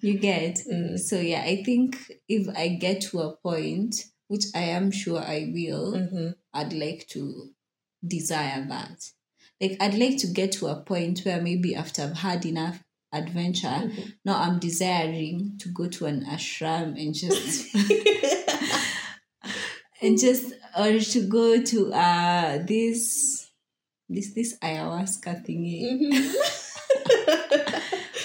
[0.00, 0.98] you get Mm.
[0.98, 1.96] so yeah i think
[2.28, 3.94] if i get to a point
[4.28, 6.34] which i am sure i will Mhm.
[6.54, 7.50] i'd like to
[8.06, 8.98] desire that
[9.60, 12.82] like I'd like to get to a point where maybe after I've had enough
[13.12, 13.90] adventure,
[14.24, 17.74] now I'm desiring to go to an ashram and just
[20.02, 23.50] and just or to go to uh this
[24.08, 25.86] this this ayahuasca thingy.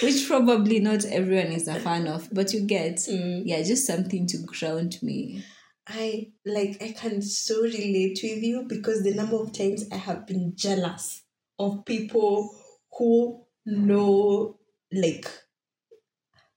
[0.02, 3.42] Which probably not everyone is a fan of, but you get Mm.
[3.44, 5.44] yeah, just something to ground me.
[5.88, 10.26] I like I can so relate with you because the number of times I have
[10.26, 11.22] been jealous
[11.58, 12.54] of people
[12.96, 14.57] who know
[14.92, 15.26] like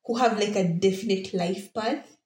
[0.05, 2.17] who have like a definite life path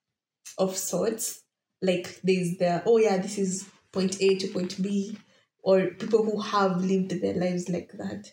[0.57, 1.43] of sorts.
[1.81, 5.17] Like there's the oh yeah, this is point A to point B,
[5.63, 8.31] or people who have lived their lives like that.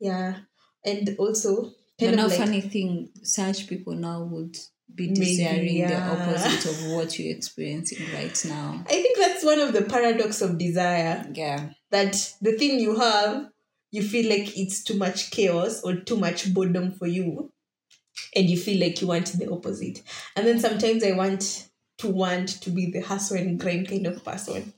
[0.00, 0.38] Yeah.
[0.84, 4.56] And also kind now of like funny thing, such people now would
[4.94, 5.88] be Maybe, desiring yeah.
[5.88, 8.84] the opposite of what you're experiencing right now.
[8.86, 11.30] I think that's one of the paradox of desire.
[11.32, 11.70] Yeah.
[11.90, 13.48] that the thing you have,
[13.92, 17.52] you feel like it's too much chaos or too much boredom for you,
[18.34, 20.02] and you feel like you want the opposite.
[20.34, 24.24] And then sometimes I want to want to be the hustle and grind kind of
[24.24, 24.72] person.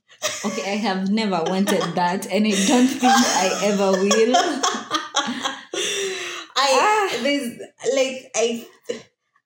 [0.44, 4.34] Okay, I have never wanted that, and I don't think I ever will.
[6.56, 7.18] I ah.
[7.22, 7.58] there's
[7.94, 8.66] like I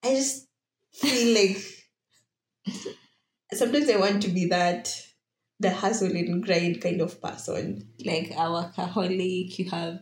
[0.04, 0.46] I just
[0.94, 1.58] feel like
[3.52, 5.07] sometimes I want to be that
[5.60, 7.88] the hustle and grind kind of person.
[8.04, 10.00] Like a workaholic, you have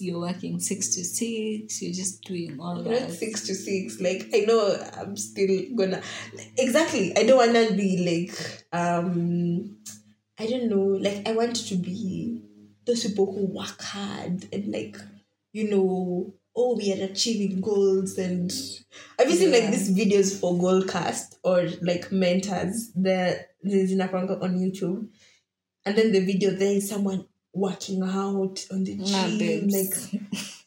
[0.00, 3.02] you're working six to six, you're just doing all that.
[3.02, 4.00] not six to six.
[4.00, 6.02] Like I know I'm still gonna
[6.56, 7.16] exactly.
[7.16, 9.76] I don't wanna be like um
[10.38, 12.42] I don't know, like I want to be
[12.84, 14.96] those people who work hard and like,
[15.52, 18.50] you know, oh we are achieving goals and
[19.18, 25.08] have you seen like these videos for Goalcast or like mentors that in on YouTube.
[25.84, 27.26] And then the video there is someone
[27.56, 29.94] working out on the gym like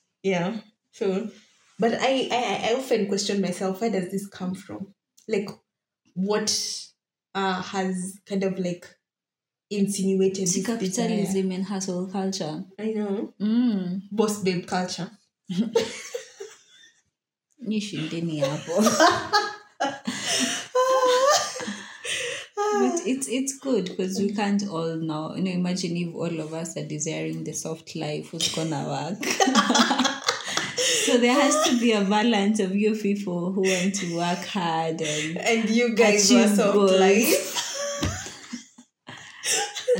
[0.24, 0.58] yeah
[0.92, 1.30] so
[1.78, 4.88] but I, I i often question myself where does this come from?
[5.28, 5.50] Like
[6.16, 6.52] what
[7.36, 8.88] uh has kind of like
[9.70, 12.64] insinuated See, capitalism and hustle culture.
[12.80, 13.34] i know.
[13.40, 14.02] Mm.
[14.12, 15.12] boss babe culture.
[17.62, 18.82] Nishindeni hapo
[22.80, 26.54] but it's it's good because we can't all now you know imagine if all of
[26.54, 29.24] us are desiring the soft life who's gonna work
[31.06, 35.02] so there has to be a balance of you people who want to work hard
[35.02, 37.00] and and you guys were Achieve so goals.
[37.00, 37.56] life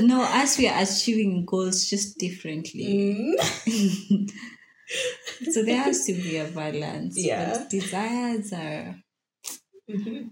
[0.00, 3.34] no as we are achieving goals just differently
[3.66, 4.30] Mm.
[5.52, 7.52] so there has to be a balance Yeah.
[7.58, 8.96] but desires are
[9.88, 10.30] Mhm.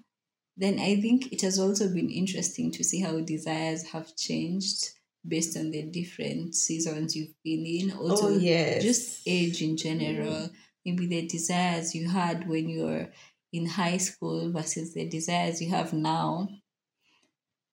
[0.59, 4.91] Then I think it has also been interesting to see how desires have changed
[5.27, 7.93] based on the different seasons you've been in.
[7.93, 10.33] Also, oh yes just age in general.
[10.33, 10.51] Mm.
[10.85, 13.09] Maybe the desires you had when you were
[13.53, 16.49] in high school versus the desires you have now.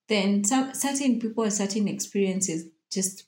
[0.08, 3.24] Then some certain people certain experiences just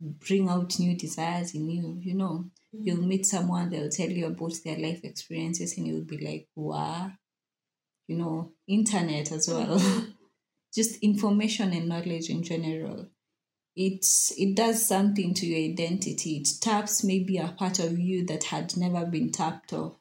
[0.00, 1.98] bring out new desires in you.
[2.00, 3.08] You know, you'll mm.
[3.08, 7.10] meet someone, they'll tell you about their life experiences, and you'll be like, wow
[8.06, 10.06] you know, internet as well.
[10.74, 13.08] Just information and knowledge in general.
[13.74, 16.38] It's it does something to your identity.
[16.38, 19.96] It taps maybe a part of you that had never been tapped of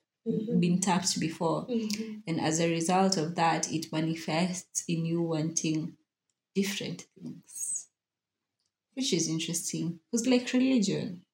[0.59, 1.67] been tapped before.
[1.67, 2.23] Mhm.
[2.25, 5.97] And as a result of that, it manifests in you wanting
[6.55, 7.87] different things.
[8.95, 9.99] Which is interesting.
[10.13, 11.24] It's like religion.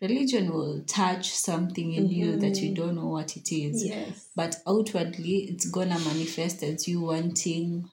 [0.00, 4.56] Religion will touch something in you that you don't know what it is yes but
[4.66, 7.90] outwardly it's gonna manifest as you wanting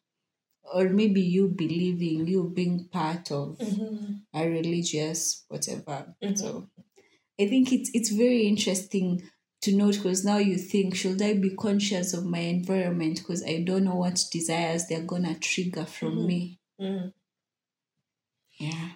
[0.74, 4.22] or maybe you believing you being part of Mhm.
[4.34, 6.38] a religious whatever Mhm.
[6.38, 6.70] so
[7.40, 9.22] i think it's it's very interesting
[9.62, 13.62] to note because now you think should i be conscious of my environment because i
[13.62, 16.26] don't know what desires they're gonna trigger from Mhm.
[16.28, 17.14] me Mm.
[18.60, 18.90] yeah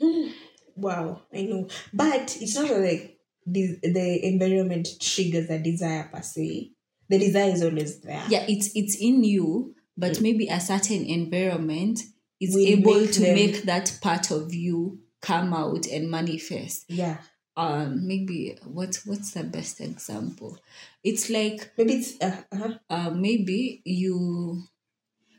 [0.78, 1.68] Wow, I know.
[1.92, 6.72] But it's not like the, the environment triggers a desire per se.
[7.08, 8.22] The desire is always there.
[8.28, 12.00] yeah it's it's in you but maybe a certain environment
[12.38, 16.84] is Will able make to them- make that part of you come out and manifest
[16.88, 17.16] Yeah.
[17.56, 20.58] um maybe what what's the best example
[21.02, 24.62] it's like Maybe it's uh, uh uh, maybe you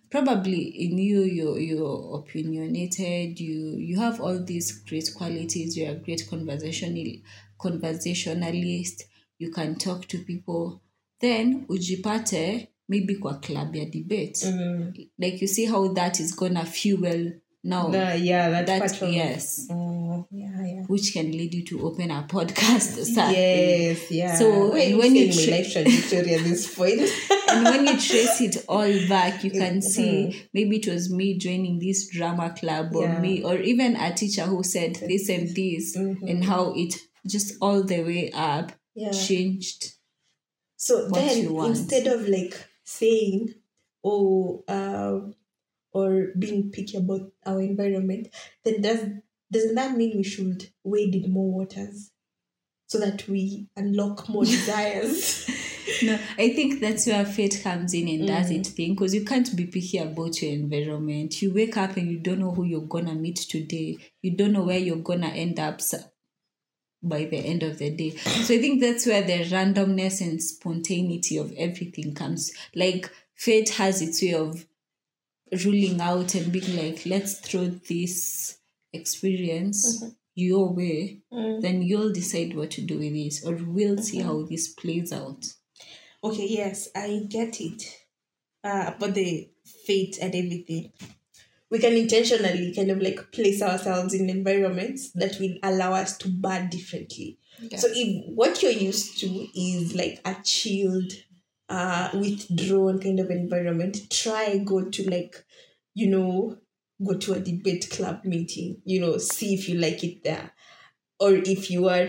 [0.09, 5.95] probably in you you're, you're opinionated you you have all these great qualities you're a
[5.95, 7.13] great conversational
[7.59, 9.03] conversationalist
[9.39, 10.81] you can talk to people.
[11.19, 14.45] Then ujipate maybe kwa club ya debate.
[14.45, 17.31] Mm, like you see how that is gonna fuel
[17.63, 20.27] now the, yeah, that, that part of yes know.
[20.31, 20.83] Yeah, yeah.
[20.87, 23.31] which can lead you to open a podcast or.
[23.31, 24.35] Yes, yeah.
[24.35, 27.01] So, and when you tra- life trajectory at this point,
[27.49, 30.35] and when you trace it all back, you can see Mhm.
[30.53, 33.19] maybe it was me joining this drama club or Yeah.
[33.19, 36.29] me or even a teacher who said this and this Mhm.
[36.29, 36.95] and how it
[37.27, 39.11] just all the way up yeah.
[39.11, 39.93] changed.
[40.77, 43.53] So then instead of like saying,
[44.03, 45.35] oh, um,
[45.91, 48.27] or being picky about our environment,
[48.63, 49.05] then does
[49.51, 52.11] doesn't that mean we should wade in more waters
[52.87, 55.49] so that we unlock more desires?
[56.03, 58.59] No, I think that's where fate comes in and does Mm.
[58.59, 61.41] its thing because you can't be picky about your environment.
[61.41, 63.97] You wake up and you don't know who you're gonna meet today.
[64.21, 65.81] You don't know where you're gonna end up
[67.01, 68.11] by the end of the day.
[68.17, 72.51] So I think that's where the randomness and spontaneity of everything comes.
[72.75, 74.65] Like fate has its way of
[75.65, 78.57] ruling out and being like, let's throw this
[78.93, 80.03] experience
[80.35, 81.21] your way.
[81.31, 81.61] Mm.
[81.61, 85.45] Then you'll decide what to do with this, or we'll see how this plays out.
[86.23, 87.83] Okay, yes, I get it.
[88.63, 89.49] Uh, about the
[89.85, 90.91] fate and everything.
[91.71, 96.29] We can intentionally kind of like place ourselves in environments that will allow us to
[96.29, 97.37] burn differently.
[97.77, 101.11] So if what you're used to is like a chilled,
[101.69, 105.45] uh, withdrawn kind of environment, try go to like,
[105.93, 106.57] you know,
[107.05, 108.81] go to a debate club meeting.
[108.85, 110.51] You know, see if you like it there,
[111.19, 112.07] or if you are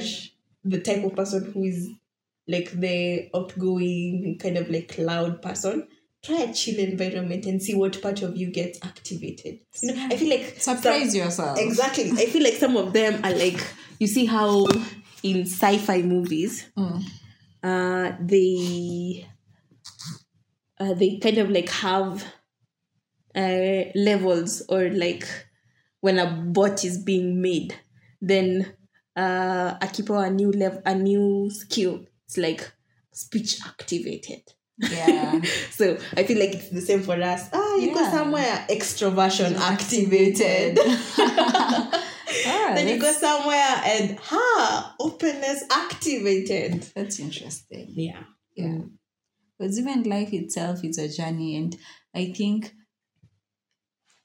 [0.64, 1.88] the type of person who is
[2.48, 5.86] like the outgoing kind of like loud person.
[6.22, 9.60] Try a chill environment and see what part of you gets activated.
[9.82, 11.58] You know, I feel like Surprise some- yourself.
[11.58, 12.10] Exactly.
[12.10, 13.58] I feel like some of them are like
[13.98, 14.66] you see how
[15.22, 17.02] in sci-fi movies Mm.
[17.62, 19.26] uh they
[20.80, 22.24] uh, they kind of like have
[23.36, 25.24] uh levels or like
[26.00, 27.74] when a bot is being made
[28.20, 28.74] then
[29.14, 32.72] uh akipa a new level a new skill it's like
[33.12, 34.42] speech activated.
[34.78, 35.40] Yeah.
[35.70, 37.48] so i feel like it's the same for us.
[37.52, 40.78] Ah you go somewhere extroversion activated.
[40.80, 42.02] Ah,
[42.74, 46.82] then you go somewhere and ha openness activated.
[46.94, 47.92] That's interesting.
[47.94, 48.22] yeah.
[48.54, 48.78] Yeah.
[49.60, 51.76] Because even life itself is a journey, and
[52.14, 52.72] I think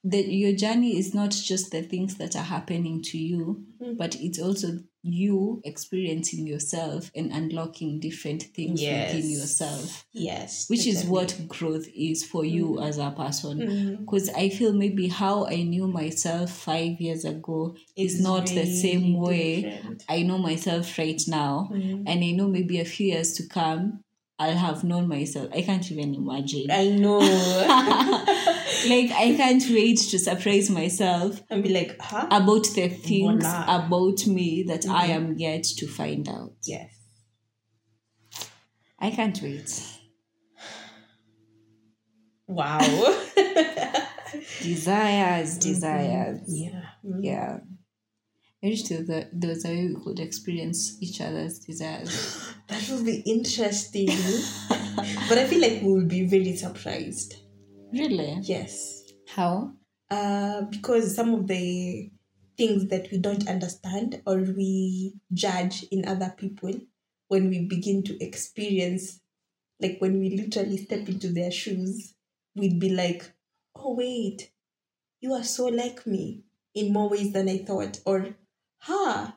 [0.02, 3.98] that your journey is not just the things that are happening to you, Mm.
[3.98, 11.04] but it's also you experiencing yourself and unlocking different things within yourself, yes which is
[11.04, 13.96] what growth is for you as a person.
[14.00, 18.64] Because I feel maybe how I knew myself five years ago is It's not the
[18.66, 20.04] same way different.
[20.08, 21.68] I know myself right now.
[21.72, 22.04] Mhm.
[22.06, 24.00] And I know maybe a few years to come,
[24.38, 25.48] I'll have known myself.
[25.54, 26.70] I can't even imagine.
[26.70, 32.88] I know like, I can't wait to surprise myself and be like huh about the
[32.88, 33.86] things Voila.
[33.86, 35.14] about me that I Mhm.
[35.16, 36.52] am yet to find out.
[36.64, 36.90] yes
[38.98, 39.82] I can't wait.
[42.46, 42.78] wow
[44.62, 46.40] Desires, desires.
[46.46, 47.20] yeah Mhm.
[47.24, 47.58] Yeah.
[48.64, 52.44] I wish there was a, there was a way we could experience each other's desires.
[52.68, 54.08] that would be interesting
[55.28, 57.36] but I feel like we will be very surprised
[57.92, 58.38] Really?
[58.42, 59.72] yes How?
[60.10, 62.10] uh, because some of the
[62.56, 66.72] things that we don't understand or we judge in other people
[67.28, 69.20] when we begin to experience
[69.80, 72.14] like when we literally step into their shoes
[72.54, 73.30] we'd be like
[73.76, 74.50] oh wait
[75.20, 76.42] you are so like me
[76.74, 78.34] in more ways than i thought or
[78.86, 79.32] huh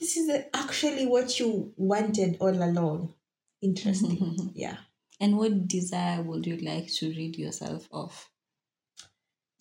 [0.00, 3.14] this is actually what you wanted all along
[3.62, 4.76] interesting yeah
[5.20, 8.28] And what desire would you like to rid yourself of?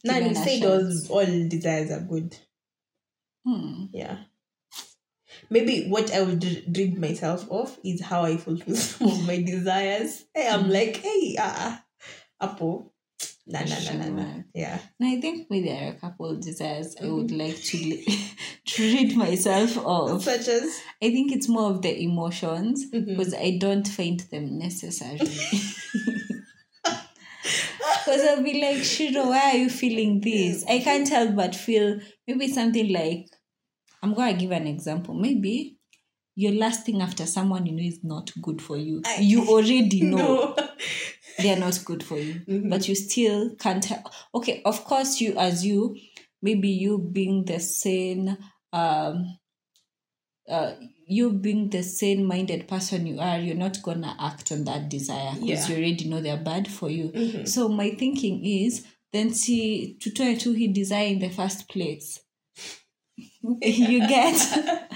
[0.04, 1.10] now you said chance.
[1.10, 2.36] all, desires are good
[3.46, 3.86] Hmm.
[3.92, 4.18] Yeah.
[5.50, 6.44] Maybe what I would
[6.78, 10.24] rid myself of is how I fulfill some of my desires.
[10.34, 10.72] Hey, I'm Mm.
[10.72, 11.78] like, hey, uh,
[12.40, 12.93] Apple.
[13.46, 14.80] Nah, nah, nah, Should Yeah.
[15.00, 17.40] And I think maybe there are a couple of desires I would Mm-hmm.
[17.40, 20.24] like to, rid myself of.
[20.24, 20.80] Such as.
[21.02, 25.20] I think it's more of the emotions because I don't find them necessary.
[28.06, 30.66] Because I'll be like, Shiro, why are you feeling this?
[30.68, 33.28] I can't help but feel maybe something like,
[34.02, 35.14] I'm going to give an example.
[35.14, 35.78] Maybe
[36.36, 39.02] you're lasting after someone you know is not good for you.
[39.06, 40.68] I- you already know No.
[41.42, 42.70] They are not good for you, Mhm.
[42.70, 44.06] but you still can't help.
[44.36, 45.96] Okay, of course, you, as you,
[46.42, 48.38] maybe you being the same
[48.74, 49.38] um,
[50.50, 50.74] uh,
[51.08, 55.34] you being the same minded person you are, you're not gonna act on that desire
[55.36, 55.76] because Yeah.
[55.76, 57.10] you already know they're bad for you.
[57.10, 57.48] Mhm.
[57.48, 62.20] So my thinking is then see tutoe tu hii desire in the first place.
[63.62, 64.36] you get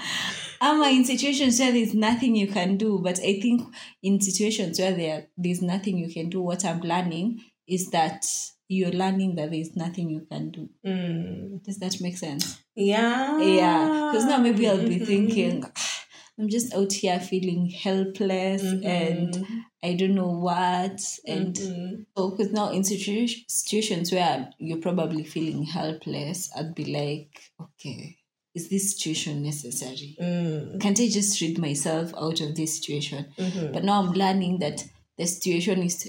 [0.60, 3.62] am in situations where there's nothing you can do but i think
[4.02, 8.24] in situations where there there's nothing you can do what i'm learning is that
[8.68, 11.62] you're learning that there's nothing you can do Mm.
[11.64, 13.38] does that make sense Yeah.
[13.40, 15.06] yeah because now maybe i'll be Mhm.
[15.06, 16.04] thinking "Ah,
[16.38, 19.64] i'm just out here feeling helpless and Mhm.
[19.82, 22.06] i don't know what and Mhm.
[22.16, 27.30] so because now in situa- situations where you're probably feeling helpless i'd be like
[27.60, 28.17] okay
[28.58, 30.80] is this situation necessary Mm.
[30.82, 33.20] can't I just rid myself out of this situation?
[33.46, 33.72] Mhm.
[33.74, 34.78] But now I'm learning that
[35.18, 36.08] the situation is to,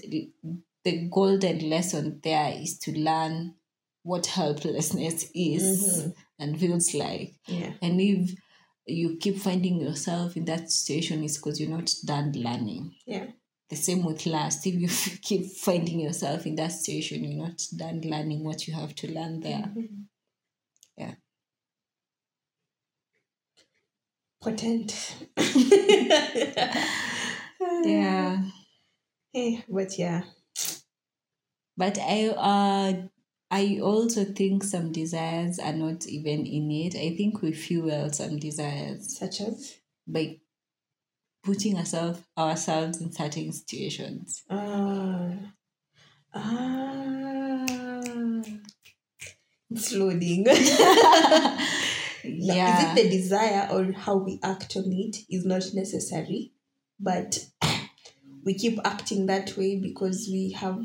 [0.85, 3.35] the golden lesson there is to learn
[4.09, 5.65] what helplessness is
[6.03, 6.13] Mhm.
[6.39, 7.29] and feels like.
[7.47, 7.73] Yeah.
[7.81, 8.21] And if
[8.99, 12.83] you keep finding yourself in that situation, it's because you're not done learning.
[13.05, 13.27] Yeah.
[13.69, 14.65] The same with last.
[14.65, 14.87] If you
[15.29, 19.41] keep finding yourself in that situation, you're not done learning what you have to learn
[19.41, 19.65] there.
[19.75, 20.05] Mhm.
[20.97, 21.15] Yeah.
[24.41, 25.15] Potent.
[27.83, 28.41] Yeah.
[29.33, 30.23] Hey, but yeah.
[31.77, 32.93] But I uh
[33.51, 36.95] I also think some desires are not even innate.
[36.95, 39.77] I think we fuel some desires Such as
[40.07, 40.39] by
[41.43, 44.43] putting ourselves ourselves in certain situations.
[44.49, 45.31] ah
[46.33, 47.65] ah
[49.71, 50.45] it's loading.
[52.23, 52.93] yeah.
[52.93, 56.53] Is it the desire or how we act on it is not necessary,
[56.99, 57.45] but
[58.45, 60.81] we keep acting that way because we have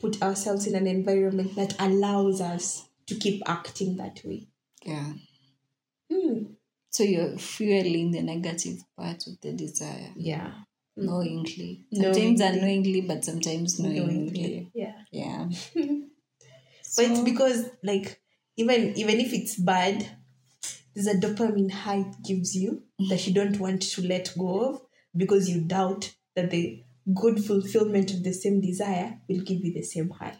[0.00, 4.46] put ourselves in an environment that allows us to keep acting that way.
[4.84, 5.12] yeah.
[6.10, 6.44] Hmm.
[6.90, 10.52] So you're fueling the negative part of the desire Yeah.
[10.96, 11.84] knowingly.
[11.92, 12.44] Sometimes Knowingly.
[12.58, 14.04] unknowingly, but sometimes knowingly.
[14.06, 14.70] Knowingly.
[14.74, 14.94] Yeah.
[15.12, 15.48] Yeah.
[16.96, 18.20] But it's because like
[18.56, 20.08] even even if it's bad,
[20.98, 24.82] there's a dopamine high it gives you that you don't want to let go of
[25.16, 26.82] because you doubt that the
[27.14, 30.36] good fulfillment of the same desire will give you the same high.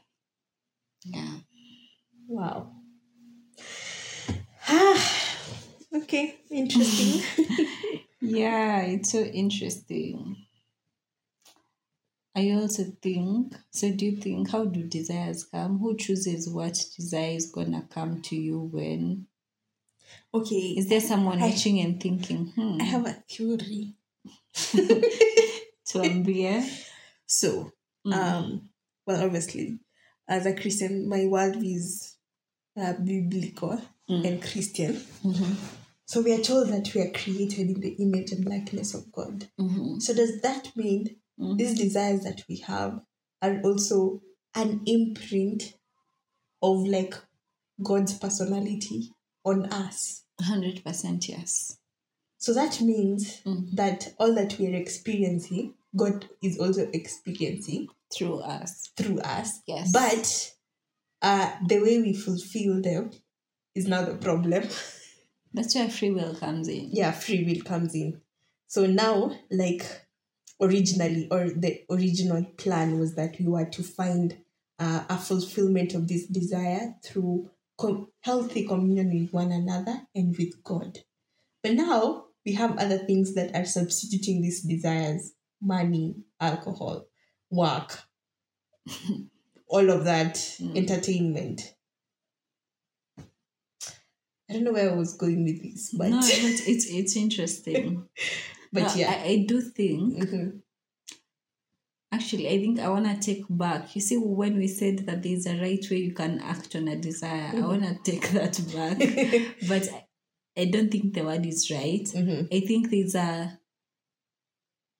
[1.04, 1.34] yeah.
[2.26, 2.72] Wow.
[4.70, 5.36] Ah,
[5.94, 7.22] okay, interesting.
[8.20, 10.44] Yeah, it's so interesting.
[12.34, 13.92] I also think so.
[13.92, 15.78] Do you think how do desires come?
[15.78, 19.26] Who chooses what desire is gonna come to you when?
[20.34, 23.94] Okay, Is there someone I- watching and thinking, hmm, I have a theory.
[25.86, 26.62] tuambie?
[27.26, 27.72] So,
[28.06, 28.14] Mm.
[28.14, 28.70] um,
[29.06, 29.80] well, obviously,
[30.28, 32.16] as a Christian, my worldview is
[32.76, 34.24] uh, biblical Mm.
[34.26, 34.94] and Christian.
[35.24, 35.56] Mhm,
[36.06, 39.48] So we are told that we are created in the image and likeness of God.
[39.58, 41.58] mhm, So does that mean mhm.
[41.58, 43.02] these desires that we have
[43.42, 44.22] are also
[44.54, 45.74] an imprint
[46.62, 47.14] of like
[47.82, 49.12] God's personality
[49.50, 50.22] on us?
[50.40, 51.78] 100% yes.
[52.38, 53.74] So that means Mm.
[53.76, 58.88] that all that we are experiencing, God is also experiencing Through us.
[58.96, 59.60] through us.
[59.66, 59.90] Yes.
[59.92, 60.52] But
[61.22, 63.10] uh, the way we fulfill them
[63.74, 64.68] is now the problem.
[65.54, 66.90] That's where free will comes in.
[66.92, 68.20] yeah, free will comes in.
[68.68, 69.82] So now, like
[70.60, 74.36] originally, or the original plan was that we were to find
[74.78, 80.62] uh, a fulfillment of this desire through com- healthy communion with one another and with
[80.64, 80.98] God.
[81.62, 87.06] But now we have other things that are substituting these desires money, alcohol,
[87.50, 88.00] work,
[89.68, 90.76] all of that, Mm.
[90.76, 91.74] entertainment.
[94.48, 98.08] I don't know where I was going with this, but no, but it's it's interesting.
[98.72, 99.10] but No, yeah.
[99.10, 100.60] I, I do think Mhm.
[102.10, 103.94] Actually, I think I want to take back.
[103.94, 106.96] You see, when we said that there's a right way you can act on a
[106.96, 108.98] desire, I want to take that back.
[109.68, 110.04] but I-
[110.60, 112.02] I don't think the word is right.
[112.02, 112.48] Mhm.
[112.52, 113.60] I think there's a.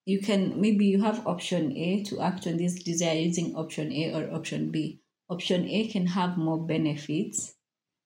[0.07, 4.15] You can maybe you have option A to act on this desire using option A
[4.15, 5.01] or option B.
[5.29, 7.55] Option A can have more benefits,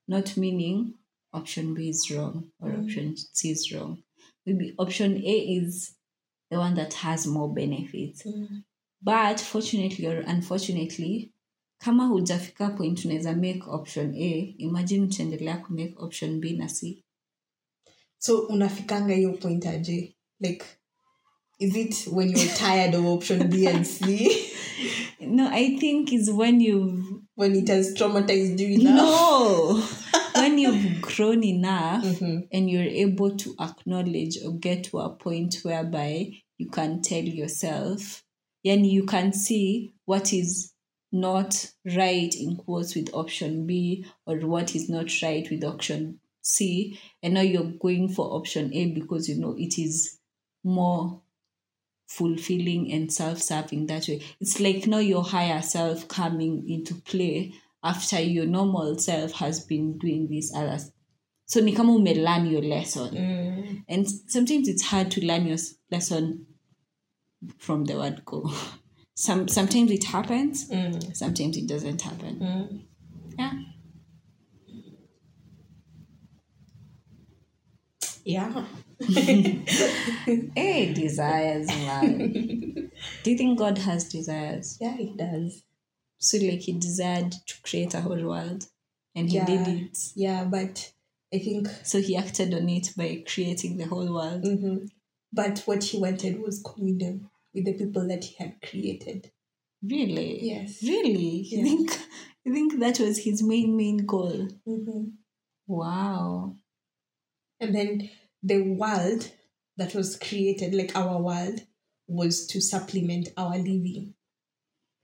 [0.09, 0.95] not meaning
[1.35, 2.85] option B is wrong or Mm.
[2.85, 4.03] option C is wrong.
[4.47, 5.95] Maybe option A is
[6.51, 8.65] the one that has more benefits Mm.
[9.03, 11.33] But fortunately or unfortunately
[11.79, 17.05] kama hujafika point unaweza make option a imagine utaendelea kumake option b na c.
[18.19, 20.17] So unafikanga hiyo point aje?
[20.41, 20.65] Like
[21.59, 24.31] is it when you're tired of option b and c?
[25.21, 27.05] No i think is when you've
[27.37, 28.97] when it has traumatized you enough?
[28.97, 29.83] No!
[30.35, 32.43] When you've grown enough Mhm.
[32.53, 38.23] and you're able to acknowledge or get to a point whereby you can tell yourself
[38.65, 40.73] and you can see what is
[41.11, 46.99] not right in quotes with option b or what is not right with option C
[47.23, 50.19] and now you're going for option A because you know it is
[50.65, 51.23] more
[52.09, 54.21] fulfilling and self-serving that way.
[54.41, 59.99] It's like now your higher self coming into play after your normal self has been
[59.99, 60.79] doing this other.
[61.47, 63.15] So ni kama ume learn your lesson.
[63.15, 63.85] Mm.
[63.89, 65.59] And sometimes it's hard to learn your
[65.91, 66.47] lesson
[67.59, 68.51] from the word go.
[69.15, 71.15] Some sometimes it happens, Mm.
[71.17, 72.39] sometimes it doesn't happen.
[72.41, 72.85] Mm.
[73.39, 73.53] Yeah.
[78.25, 78.65] Yeah.
[80.55, 82.91] Hey, desires, man.
[83.25, 84.79] Do you think God has desires?
[84.81, 85.63] Yeah, it does.
[86.19, 88.67] So like he desired to create a whole world
[89.15, 89.45] and he Yeah.
[89.47, 89.99] did it.
[90.15, 90.93] Yeah, but
[91.35, 94.45] I think So he acted on it by creating the whole world.
[94.45, 94.91] mhm.
[95.33, 99.31] but what he wanted was communion with the people that he had created.
[99.83, 100.45] Really?
[100.45, 100.83] Yes.
[100.83, 101.43] Really?
[101.43, 101.99] You think
[102.45, 104.49] you think that was his main main goal?
[104.67, 105.05] hmm
[105.67, 106.57] Wow.
[107.61, 108.11] And then
[108.43, 109.31] the world
[109.79, 111.61] that was created, like our world,
[112.07, 114.15] was to supplement our living.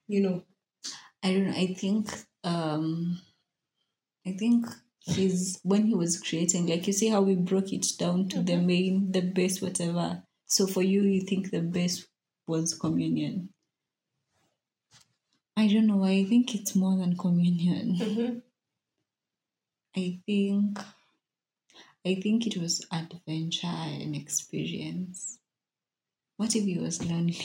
[0.08, 0.44] You know.
[1.22, 1.56] I don't know.
[1.56, 2.10] I think
[2.44, 3.20] um
[4.26, 4.66] I think
[5.00, 8.56] he's when he was creating, like you see how we broke it down to the
[8.56, 10.22] main, the base, whatever.
[10.46, 12.06] So for you, you think the base
[12.48, 13.50] was communion.
[15.56, 16.04] I don't know.
[16.04, 17.96] I think it's more than communion.
[17.96, 18.38] Mm-hmm.
[19.96, 20.78] I think
[22.06, 25.38] I think it was adventure and experience.
[26.36, 27.36] What if he was lonely?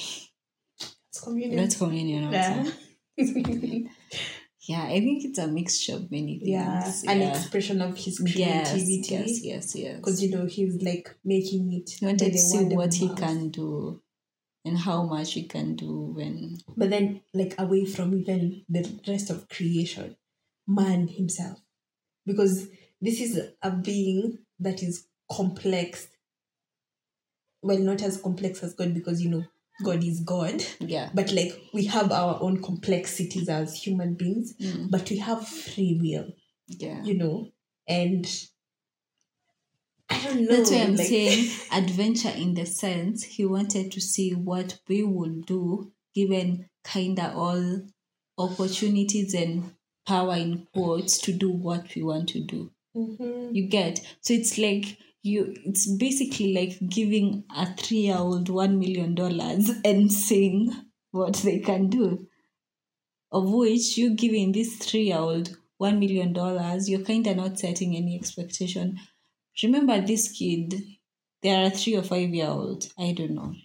[1.10, 1.58] It's communion.
[1.58, 2.72] That's communion also.
[3.18, 3.90] yeah.
[4.66, 6.50] Yeah, I think it's a mixture of many things.
[6.50, 6.94] yeah.
[7.04, 7.12] yeah.
[7.12, 9.04] An expression of his creativity.
[9.10, 9.98] yes, yes, yes.
[9.98, 11.90] Because you know he's like making it.
[11.90, 14.02] He wanted to see what he can do
[14.66, 19.30] and how much he can do when But then, like away from even the rest
[19.30, 20.16] of creation,
[20.68, 21.60] man himself,
[22.26, 22.68] because
[23.02, 26.08] this is a being that is complex.
[27.62, 29.46] Well, not as complex as God, because you know
[29.84, 31.10] God is God, yeah.
[31.14, 36.00] but like we have our own complexities as human beings, Mm, but we have free
[36.02, 36.28] will,
[36.68, 37.04] yeah.
[37.04, 37.50] you know,
[37.88, 38.26] and
[40.24, 40.56] don't know.
[40.56, 45.04] That's why I'm like- saying adventure in the sense he wanted to see what we
[45.04, 47.82] would do given kinda all
[48.38, 49.74] opportunities and
[50.06, 52.72] power in quotes to do what we want to do.
[52.96, 53.56] Mhm.
[53.56, 58.78] You get so it's like you it's basically like giving a three year old one
[58.80, 60.72] million dollars and saying
[61.12, 62.28] what they can do.
[63.32, 67.96] Of which you giving this three year old one million dollars, you're kinda not setting
[67.96, 69.00] any expectation.
[69.62, 70.82] Remember this kid,
[71.42, 72.88] they are three or five year old.
[72.98, 73.56] I don't know.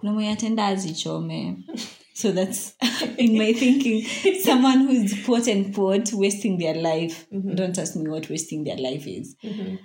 [0.00, 1.56] Kuna mwenye atenda azichome.
[2.16, 2.72] So that's
[3.18, 4.02] in my thinking,
[4.42, 7.26] someone who's quote unquote wasting their life.
[7.30, 7.54] Mhm.
[7.56, 9.36] Don't ask me what wasting their life is.
[9.44, 9.78] Mhm.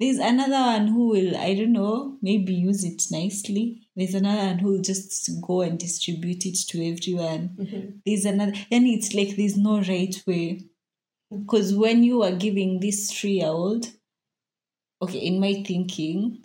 [0.00, 3.88] There's another one who will, I don't know, maybe use it nicely.
[3.94, 7.50] There's another one who will just go and distribute it to everyone.
[7.58, 8.00] Mhm.
[8.06, 10.60] There's another, and it's like there's no right way.
[11.30, 13.86] Because when you are giving this three year old,
[15.02, 16.44] okay, in my thinking,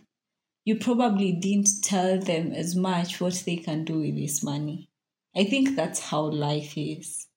[0.66, 4.90] you probably didn't tell them as much what they can do with this money.
[5.36, 7.28] I think that's how life is.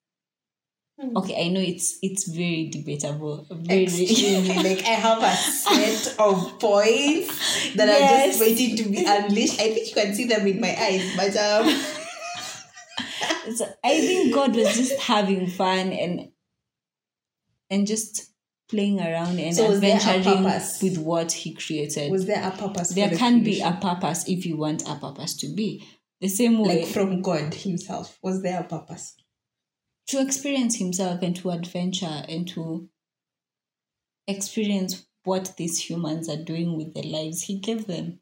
[0.99, 1.17] Hmm.
[1.17, 3.45] Okay, I know it's it's very debatable.
[3.49, 4.55] Very Extremely.
[4.55, 9.59] like I have a set of points that are just waiting to be unleashed.
[9.59, 11.67] I think you can see them in my eyes, but um
[13.55, 16.31] so I think God was just having fun and
[17.69, 18.31] and just
[18.69, 22.11] playing around and So was there a adventuring with what He created.
[22.11, 22.89] was there a purpose?
[22.89, 25.85] there the can be a purpose if you want a purpose to be
[26.21, 28.17] the same way like from God Himself.
[28.21, 29.15] Was there a purpose?
[30.07, 32.87] to experience Himself and to adventure and to
[34.27, 37.43] experience what these humans are doing with their lives.
[37.43, 38.19] He gave them,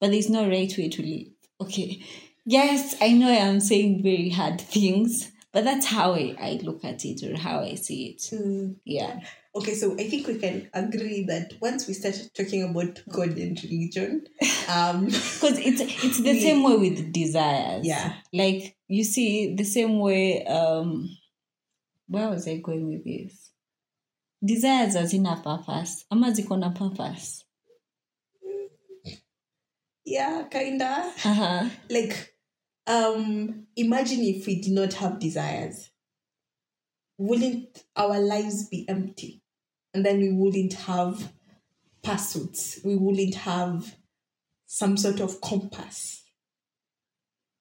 [0.00, 1.28] but there's no right way to live.
[1.60, 2.02] Okay,
[2.44, 6.84] yes, I know I am saying very hard things, but that's how I, I look
[6.84, 8.18] at it or how I see it.
[8.32, 8.76] Mm.
[8.84, 9.20] Yeah.
[9.54, 13.58] Okay, so I think we can agree that once we start talking about God and
[13.64, 14.26] religion,
[14.68, 18.14] um, because it's it's the We- same way with desires Yeah.
[18.32, 21.08] like you see the same way um
[22.08, 23.50] where was i going with this
[24.44, 27.44] desires hazina purpose ama ziko na purpose
[30.04, 31.12] yeah, kinda.
[31.24, 31.68] uh-huh.
[31.90, 32.34] like
[32.86, 35.90] um imagine if we did not have desires
[37.18, 39.42] wouldn't our lives be empty?
[39.94, 41.32] And then we wouldn't have
[42.02, 42.80] pursuits.
[42.84, 43.96] We wouldn't have
[44.66, 46.24] some sort of compass.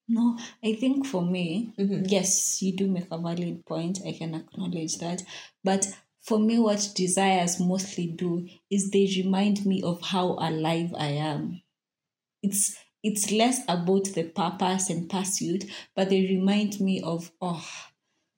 [0.10, 2.10] No i think for me Mhm.
[2.10, 4.00] yes you do make a valid point.
[4.06, 5.24] I can acknowledge that.
[5.64, 11.10] But for me, what desires mostly do is they remind me of how alive I
[11.10, 11.62] am.
[12.44, 17.68] It's it's less about the purpose and pursuit, but they remind me of oh,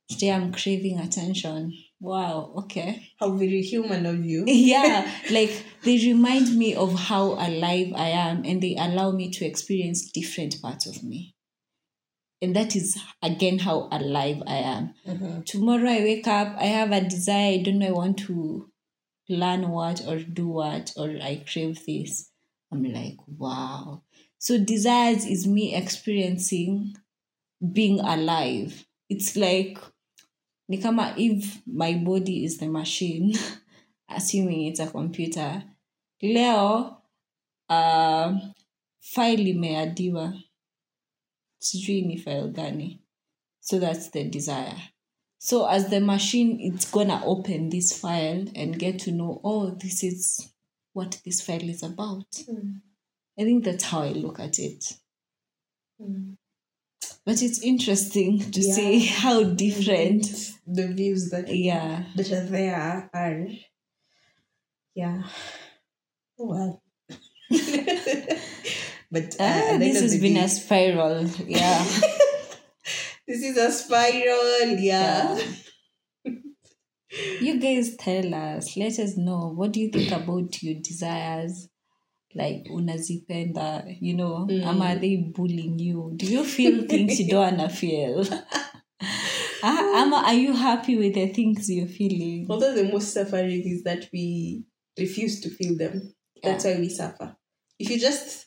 [0.10, 1.74] today I'm craving attention.
[2.00, 3.10] Wow, okay.
[3.20, 4.46] How very human of you.
[4.48, 5.52] yeah, like
[5.84, 10.62] they remind me of how alive I am and they allow me to experience different
[10.62, 11.36] parts of me.
[12.42, 14.94] And that is again how alive I am.
[15.06, 15.46] Mhm.
[15.46, 18.70] Tomorrow I wake up, I have a desire, I don't know, I want to
[19.30, 22.32] learn what or do what, or I crave this.
[22.72, 24.04] I'm like, wow.
[24.38, 26.96] So desires is me experiencing
[27.74, 28.86] being alive.
[29.10, 29.80] It's like
[30.70, 33.34] ni kama if my body is the machine,
[34.10, 35.64] assuming it's a computer.
[36.22, 36.98] Leo
[37.70, 38.38] uh,
[39.00, 40.44] file imeadiwa.
[41.60, 43.02] Sijui ni file gani.
[43.60, 44.78] So that's the desire.
[45.40, 50.04] So as the machine, it's gonna open this file and get to know, oh, this
[50.04, 50.52] is
[50.94, 52.30] what this file is about.
[52.32, 52.82] Mm.
[53.40, 54.94] I think that's how I look at it.
[56.02, 56.36] Mm.
[57.26, 58.74] But it's interesting to Yeah.
[58.74, 60.26] see how different.
[60.68, 62.04] the views that Yeah.
[62.16, 63.48] that are there are
[64.96, 65.24] yeah
[66.40, 66.84] oh well
[69.12, 71.26] but uh, Ah, at the end this has been day- a spiral.
[71.48, 71.84] Yeah.
[73.28, 75.40] this is a spiral yeah,
[77.42, 78.78] you guys tell us.
[78.78, 79.54] Let us know.
[79.56, 81.69] What do you think about your desires?
[82.36, 84.64] Like unazipenda, you know, Mm.
[84.64, 86.14] am are they bullying you?
[86.16, 88.24] Do you feel things you don't wanna feel?
[89.62, 92.48] Ah, Ama, are you happy with the things you're feeling?
[92.50, 94.64] although the most suffering is that we
[94.98, 96.14] refuse to feel them
[96.44, 97.36] that's why we suffer
[97.78, 98.46] if you just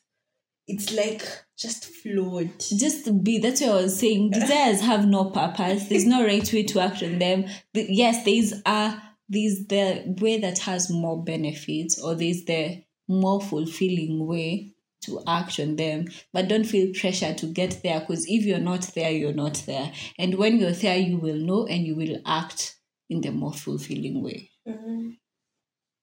[0.67, 1.23] it's like
[1.59, 6.25] just float just be that's what i was saying desires have no purpose there's no
[6.25, 10.91] right way to act on them The- yes there's a there's the way that has
[10.91, 16.07] more benefits or there's the more fulfilling way to act on them.
[16.33, 19.93] But don't feel pressure to get there because if you're not there you're not there.
[20.19, 22.77] And when you're there you will know and you will act
[23.11, 24.51] in the more fulfilling way.
[24.69, 25.17] Mhm.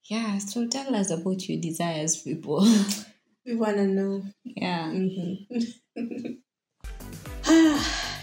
[0.09, 2.59] yeah so tell us about your desires people.
[3.45, 4.23] We want to know.
[4.43, 4.91] Yeah.
[4.91, 5.47] Mhm.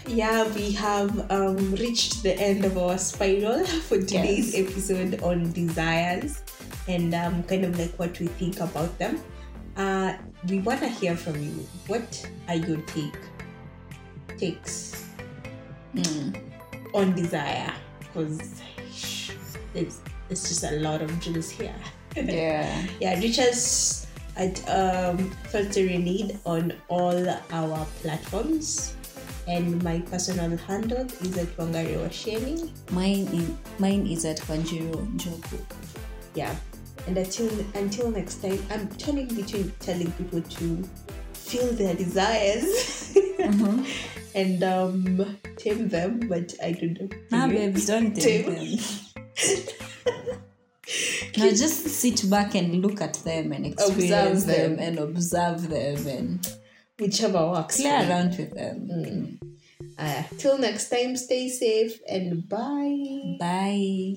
[0.07, 4.69] yeah, we have um, reached the end of our spiral for today's Yes.
[4.69, 6.41] episode on desires
[6.87, 9.19] and um, kind of like what we think about them.
[9.75, 10.13] Uh,
[10.49, 11.67] we want to hear from you.
[11.87, 13.17] What are your take
[14.37, 15.03] takes
[15.95, 16.35] Mm.
[16.93, 17.73] on desire?
[17.99, 18.61] Because
[19.73, 21.73] it's there's just a lot of juice here.
[22.15, 25.17] yeah yeah, reach us at um,
[25.49, 28.93] Filtering Need on all our platforms.
[29.47, 32.69] And my personal handle is at Wangari Washeni.
[32.91, 35.59] mine is mine is at Wanjiro Njoku.
[36.35, 36.53] Yeah.
[37.07, 40.83] And until until next time, I'm turning between telling people to
[41.33, 43.15] feel their desires
[44.35, 47.09] and um, tame them, but I don't know.
[47.31, 48.77] Nah, babes, don't tame Tame.
[48.77, 48.77] them.
[51.37, 54.75] now just sit back and look at them and experience them.
[54.75, 54.85] them.
[54.85, 56.47] and observe them and
[56.99, 57.79] Whichever works.
[57.79, 59.39] play around with them.
[59.97, 63.37] Uh, till next time, stay safe and bye.
[63.39, 64.15] Bye.